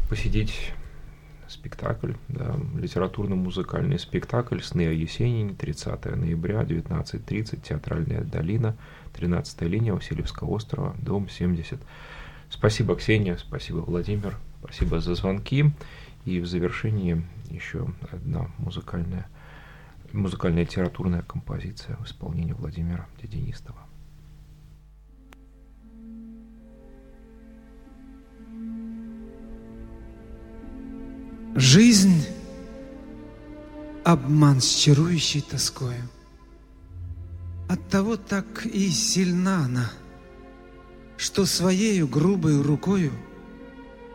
посидеть 0.10 0.74
спектакль, 1.50 2.14
да, 2.28 2.56
литературно-музыкальный 2.76 4.00
спектакль 4.00 4.60
«Сны 4.62 4.88
о 4.88 4.92
Есенине», 4.92 5.54
30 5.54 6.06
ноября, 6.16 6.62
19.30, 6.62 7.62
Театральная 7.62 8.22
долина, 8.22 8.76
13 9.14 9.62
линия 9.64 9.94
Васильевского 9.94 10.50
острова, 10.50 10.96
дом 11.00 11.30
70. 11.30 11.80
Спасибо, 12.50 12.96
Ксения, 12.96 13.38
спасибо, 13.38 13.80
Владимир, 13.80 14.38
спасибо 14.64 15.00
за 15.00 15.16
звонки. 15.16 15.72
И 16.26 16.40
в 16.40 16.48
завершении 16.48 17.26
еще 17.50 17.88
одна 18.12 18.50
музыкальная, 18.58 19.28
музыкальная 20.12 20.64
литературная 20.64 21.22
композиция 21.22 21.96
в 21.98 22.06
исполнении 22.06 22.54
Владимира 22.54 23.08
Дединистова. 23.22 23.87
Жизнь— 31.56 32.26
обман 34.04 34.62
с 34.62 34.76
чарующей 34.76 35.42
тоскою. 35.42 36.10
Оттого 37.68 38.18
так 38.18 38.66
и 38.66 38.90
сильна 38.90 39.66
она, 39.66 39.92
Что 41.18 41.46
своею 41.46 42.08
грубой 42.08 42.62
рукою 42.62 43.12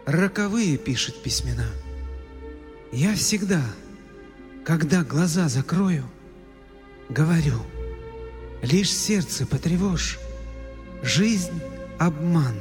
Роковые 0.07 0.79
пишет 0.79 1.23
письмена. 1.23 1.67
Я 2.93 3.15
всегда, 3.15 3.63
когда 4.65 5.05
глаза 5.05 5.49
закрою, 5.49 6.05
Говорю, 7.09 7.61
лишь 8.63 8.93
сердце 8.93 9.47
потревожь, 9.47 10.19
Жизнь— 11.03 11.61
обман, 11.99 12.55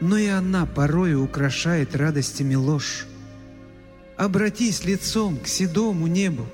но 0.00 0.16
и 0.16 0.28
она 0.28 0.66
порою 0.66 1.22
украшает 1.22 1.94
радостями 1.96 2.54
ложь. 2.54 3.06
Обратись 4.18 4.84
лицом 4.84 5.38
к 5.38 5.46
седому 5.46 6.08
небу, 6.08 6.44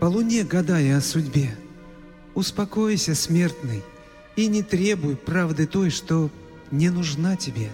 По 0.00 0.06
луне 0.06 0.44
гадая 0.44 0.96
о 0.96 1.02
судьбе. 1.02 1.54
Успокойся, 2.34 3.14
смертный, 3.14 3.82
и 4.34 4.46
не 4.46 4.62
требуй 4.62 5.14
правды 5.14 5.66
той, 5.66 5.90
что 5.90 6.30
не 6.70 6.88
нужна 6.88 7.36
тебе. 7.36 7.70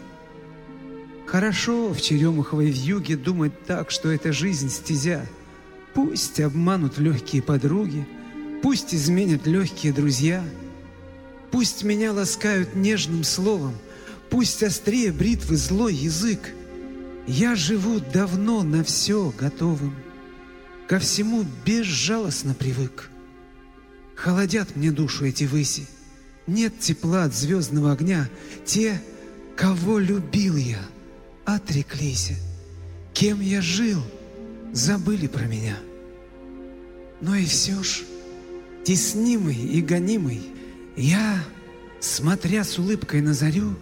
Хорошо 1.24 1.92
в 1.92 2.00
черемуховой 2.00 2.70
вьюге 2.70 3.16
думать 3.16 3.52
так, 3.64 3.92
что 3.92 4.10
это 4.10 4.32
жизнь 4.32 4.70
стезя. 4.70 5.24
Пусть 5.94 6.40
обманут 6.40 6.98
легкие 6.98 7.42
подруги, 7.42 8.04
пусть 8.60 8.92
изменят 8.92 9.46
легкие 9.46 9.92
друзья, 9.92 10.44
пусть 11.52 11.84
меня 11.84 12.12
ласкают 12.12 12.74
нежным 12.74 13.22
словом, 13.22 13.74
пусть 14.30 14.64
острее 14.64 15.12
бритвы 15.12 15.56
злой 15.56 15.94
язык— 15.94 16.40
я 17.26 17.54
живу 17.54 18.00
давно 18.00 18.62
на 18.62 18.82
все 18.84 19.32
готовым, 19.38 19.94
Ко 20.88 20.98
всему 20.98 21.44
безжалостно 21.64 22.52
привык. 22.52 23.08
Холодят 24.14 24.76
мне 24.76 24.90
душу 24.90 25.24
эти 25.24 25.44
выси, 25.44 25.86
Нет 26.46 26.78
тепла 26.80 27.24
от 27.24 27.34
звездного 27.34 27.92
огня. 27.92 28.28
Те, 28.66 29.00
кого 29.56 29.98
любил 29.98 30.56
я, 30.56 30.80
отреклись. 31.46 32.32
Кем 33.14 33.40
я 33.40 33.62
жил, 33.62 34.02
забыли 34.72 35.28
про 35.28 35.44
меня. 35.44 35.78
Но 37.20 37.36
и 37.36 37.46
все 37.46 37.82
ж, 37.82 38.02
теснимый 38.84 39.56
и 39.56 39.80
гонимый, 39.80 40.42
я, 40.96 41.42
смотря 42.00 42.64
с 42.64 42.78
улыбкой 42.78 43.22
на 43.22 43.32
зарю, 43.32 43.76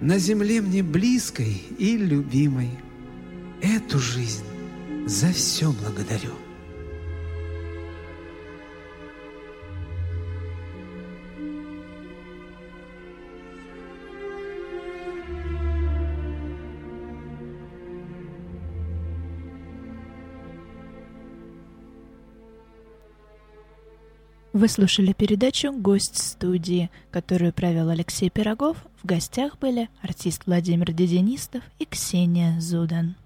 на 0.00 0.18
земле 0.18 0.60
мне 0.60 0.82
близкой 0.82 1.62
и 1.78 1.96
любимой, 1.96 2.70
эту 3.62 3.98
жизнь 3.98 4.44
за 5.06 5.32
все 5.32 5.72
благодарю. 5.72 6.32
Вы 24.54 24.68
слушали 24.68 25.12
передачу 25.12 25.72
«Гость 25.72 26.16
студии», 26.16 26.88
которую 27.10 27.52
провел 27.52 27.88
Алексей 27.88 28.30
Пирогов. 28.30 28.76
В 29.02 29.04
гостях 29.04 29.58
были 29.58 29.88
артист 30.00 30.42
Владимир 30.46 30.92
Деденистов 30.92 31.64
и 31.80 31.84
Ксения 31.84 32.60
Зудан. 32.60 33.16